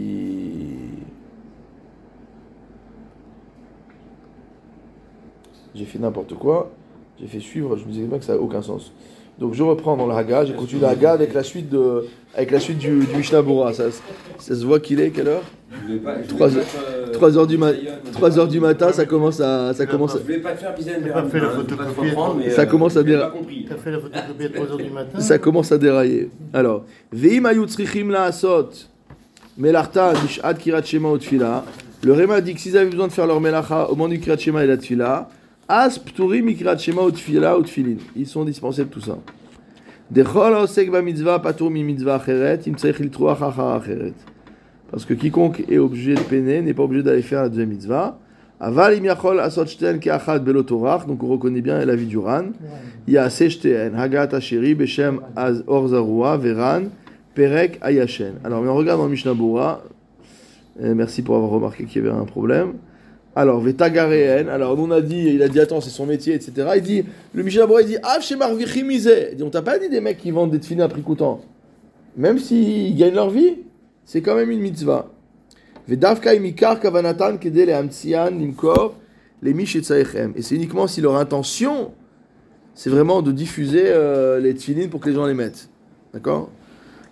[5.76, 6.72] J'ai fait n'importe quoi.
[7.20, 8.92] J'ai fait suivre, je me disais bien que ça n'a aucun sens.
[9.38, 12.50] Donc je reprends dans le Haga, j'ai continué le Haga avec la suite, de, avec
[12.50, 13.42] la suite du, du Mishnah.
[13.72, 13.84] Ça,
[14.38, 15.42] ça se voit qu'il est quelle heure?
[15.82, 18.10] Je voulais pas- je voulais Trois pas heures- te- 3 heures du, ma- Zayon, mais
[18.12, 20.58] 3 j'ai heures pas du matin, ça commence à, ça commence à- Je pas te
[20.58, 23.66] faire biser T'as pas fait la photocopie, Ça commence à compris.
[23.68, 26.30] T'as fait la photocopie à 3h du matin ça commence à dérailler.
[26.52, 28.70] Alors, Veim ayu tzrichim laasot
[29.58, 31.64] melarta bishat kirat shema ou tfila,
[32.02, 34.36] Le Réma dit que s'ils avaient besoin de faire leur melacha au moment du Kriyat
[34.36, 35.28] Shema et la Tfila,
[35.66, 37.96] As pturi mikrat shema ou tfila ou tfilin.
[38.14, 39.16] Ils sont dispensés de tout ça.
[40.10, 44.12] Dechol osek ba mitzvah patur mi mitzvah acheret, im litruach achar acheret.
[44.90, 48.18] Parce que quiconque est obligé de peiner n'est pas obligé d'aller faire la deuxième mitzvah.
[48.60, 52.52] Aval im yachol asot shten keachad belotorach, donc on reconnaît bien la vie du ran.
[53.08, 56.90] Yaseh shteen, hagat asheri beshem az or zarua veran
[57.34, 58.34] perek ayashen.
[58.44, 59.82] Alors, mais on regarde dans Mishnah Bura.
[60.82, 62.74] Euh, merci pour avoir remarqué qu'il y avait un problème.
[63.36, 66.68] Alors, Vetagareen, alors on a dit, il a dit attends, c'est son métier, etc.
[66.76, 69.10] Il dit, le Mishnah Bura, il dit, ah, chez Marvichimize.
[69.32, 71.40] Il dit, on t'a pas dit des mecs qui vendent des tefilines à prix coûtant.
[72.16, 73.56] Même s'ils gagnent leur vie,
[74.04, 75.10] c'est quand même une mitzvah.
[75.86, 75.96] Et
[80.42, 81.92] c'est uniquement si leur intention,
[82.74, 85.68] c'est vraiment de diffuser euh, les tefilines pour que les gens les mettent.
[86.14, 86.50] D'accord?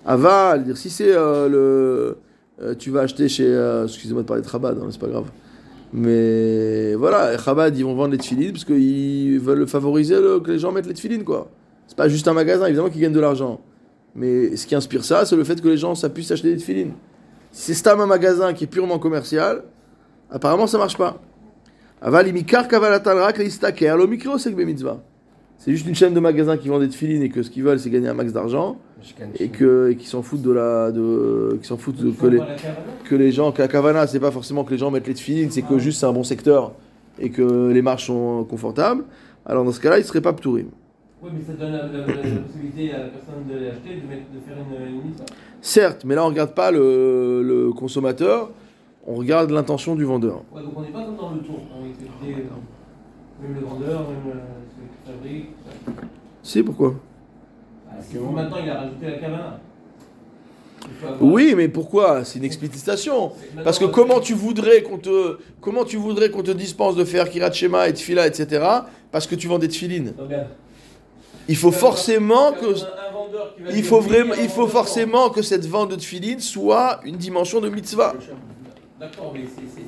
[0.06, 2.16] Aval, dire si c'est euh, le.
[2.62, 3.52] euh, tu vas acheter chez.
[3.84, 5.30] Excusez-moi de parler de Chabad, hein, c'est pas grave.
[5.92, 10.72] Mais voilà, Chabad, ils vont vendre les tefilines parce qu'ils veulent favoriser que les gens
[10.72, 11.50] mettent les tefilines, quoi.
[11.86, 13.60] C'est pas juste un magasin, évidemment, qui gagne de l'argent.
[14.14, 16.58] Mais ce qui inspire ça, c'est le fait que les gens ça puissent acheter des
[16.58, 16.92] tefilines.
[17.50, 19.62] Si c'est Stam un magasin qui est purement commercial,
[20.30, 21.20] apparemment ça marche pas.
[25.58, 27.78] C'est juste une chaîne de magasins qui vendent des tefilines et que ce qu'ils veulent
[27.78, 28.78] c'est gagner un max d'argent
[29.38, 32.40] et que qui s'en foutent de la de qui s'en foutent de, que les
[33.04, 35.50] que les gens que la kavana c'est pas forcément que les gens mettent les tefilines,
[35.50, 36.72] c'est que juste c'est un bon secteur
[37.18, 39.04] et que les marches sont confortables.
[39.46, 40.68] Alors dans ce cas-là, il serait pas ptourim.
[41.22, 44.06] Oui, mais ça donne la, la- la- la possibilité à la personne de l'acheter, de,
[44.08, 45.22] mettre- de faire une, une mise.
[45.60, 48.50] Certes, mais là on regarde pas le, le consommateur,
[49.06, 50.42] on regarde l'intention du vendeur.
[50.52, 51.60] Ouais, donc on n'est pas comme dans le tour.
[51.80, 54.40] On est écouté, euh, même le vendeur, même euh,
[54.74, 55.48] celui qui fabrique.
[56.42, 56.94] C'est pourquoi?
[57.88, 59.58] Ah, si maintenant il a rajouté la cabane.
[61.20, 62.24] Oui, mais pourquoi?
[62.24, 63.30] C'est une explicitation.
[63.62, 67.28] Parce que comment tu voudrais qu'on te comment tu voudrais qu'on te dispense de faire
[67.30, 68.64] kirat shema et tfila etc.
[69.12, 70.14] Parce que tu vends des tfilines.
[71.48, 72.74] Il faut forcément que
[73.74, 77.68] il faut vraiment il faut forcément que cette vente de tfilines soit une dimension de
[77.68, 78.14] mitzvah.
[79.00, 79.62] D'accord, mais c'est.
[79.80, 79.86] c'est-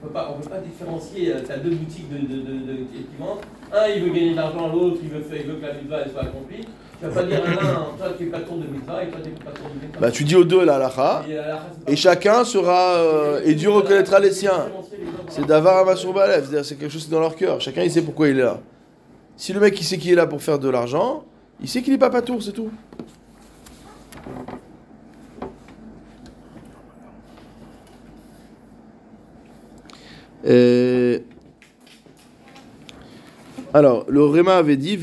[0.00, 1.34] On peut pas, on peut pas différencier.
[1.44, 3.38] Tu as deux boutiques de, de, de, de- qui vendent.
[3.72, 6.08] Un, il veut gagner de l'argent, l'autre, il veut, faire, il veut que la mitzvah
[6.08, 6.60] soit accomplie.
[7.00, 7.56] Tu vas pas dire à l'un,
[7.98, 10.00] toi tu es tour de mitzvah et toi tu es tour de mitzvah.
[10.00, 14.18] Bah tu dis aux deux la halacha Et, à chacun sera euh, et Dieu reconnaîtra
[14.20, 14.66] les siens.
[15.28, 17.60] C'est d'avar Amasour Balev, c'est-à-dire c'est quelque chose qui est dans leur cœur.
[17.60, 18.60] Chacun il sait pourquoi il est là.
[19.38, 21.24] Si le mec il sait qu'il est là pour faire de l'argent,
[21.60, 22.70] il sait qu'il est pas patour, c'est tout.
[30.44, 31.20] Euh,
[33.72, 34.96] Alors, le Réma avait dit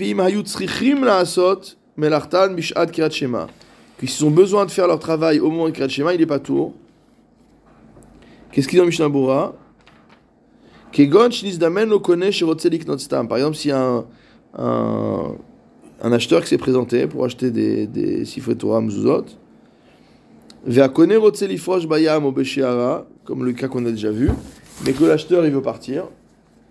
[3.09, 3.47] shema.
[3.97, 6.39] Qu'ils ont besoin de faire leur travail au moment de kirat shema, il est pas
[6.39, 6.73] tour.
[8.51, 9.07] Qu'est-ce qu'il dit dans Mishnah
[10.95, 11.29] Kegon
[11.89, 13.27] lo kone shirotze liknot stam.
[13.27, 14.05] Par exemple, s'il y a un,
[14.57, 15.35] un,
[16.01, 19.25] un acheteur qui s'est présenté pour acheter des, des sifrei Torah mezuzot,
[20.65, 24.31] ve'akone rotze lifrosh bayam o beshiara, comme le cas qu'on a déjà vu,
[24.85, 26.05] mais que l'acheteur il veut partir,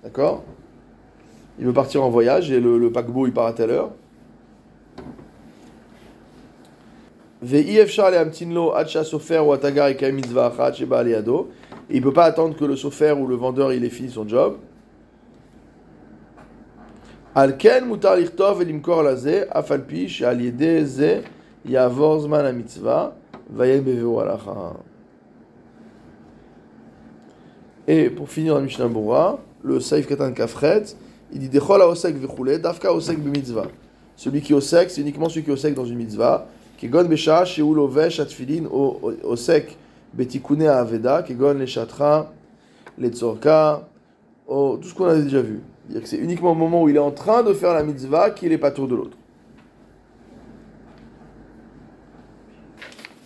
[0.02, 0.42] d'accord?
[1.58, 3.90] Il veut partir en voyage et le, le paquebot il part à telle heure.
[7.42, 11.50] Ve'ifshar le'amtinlo ad sofer ou atagar et mitzvah achat aliado.
[11.90, 14.26] Il ne peut pas attendre que le sofer ou le vendeur il ait fini son
[14.26, 14.56] job.
[27.86, 30.84] Et pour finir le Mishnah Bora, le Saif Katan Kafret,
[31.32, 33.66] il dit Dechol osek vechule, dafka osek mitzvah.
[34.14, 36.46] Celui qui osek, c'est uniquement celui qui osek dans une mitzvah.
[36.78, 38.64] Kegon besha sheul ovesh atfilin
[39.24, 39.76] osek
[40.16, 42.32] betikune aveda, kegon le shatra,
[42.98, 43.88] le tzorka,
[44.46, 45.60] oh, tout ce qu'on a déjà vu.
[45.86, 48.30] C'est-à-dire que c'est uniquement au moment où il est en train de faire la mitzvah
[48.30, 49.16] qu'il est pas tour de l'autre.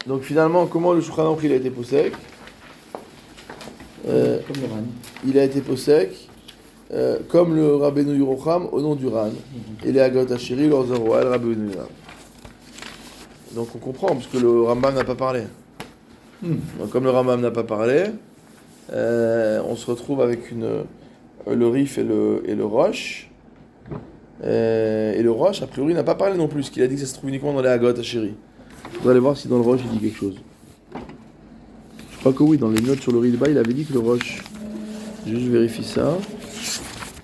[0.07, 2.15] Donc finalement, comment le Shulchan il a été posek
[4.09, 4.83] Euh, Comme le RAN.
[5.27, 6.29] il a été posek
[6.95, 9.31] euh, comme le Rabbeinu Yerocham au nom du Ran.
[9.85, 11.89] Et les Agot Ashiri, leur Zoroa, le Rabbeinu Yerocham.
[13.55, 15.43] Donc on comprend, parce que le Rambam n'a pas parlé.
[16.43, 18.07] Donc comme le Rambam n'a pas parlé,
[18.93, 20.83] euh, on se retrouve avec euh,
[21.47, 23.31] le Rif et le, Roche.
[24.45, 27.01] Euh, et le Roche, a priori, n'a pas parlé non plus, qu'il a dit que
[27.01, 28.35] ça se trouve uniquement dans les Agot Ashiri.
[29.01, 30.37] On va aller voir si dans le Roche il dit quelque chose.
[32.13, 34.01] Je crois que oui, dans les notes sur le Ridba, il avait dit que le
[34.01, 34.43] Roche.
[35.27, 36.17] Juste vérifie ça.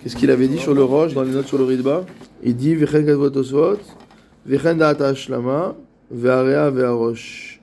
[0.03, 2.05] Qu'est-ce qu'il avait dit sur le Roche dans les notes sur le Ridba?
[2.43, 3.79] Il dit Vechen Kadvot Osvot,
[4.45, 5.75] Vechen Da'at Hashlama,
[6.11, 7.54] Ve'area Ve'arosh.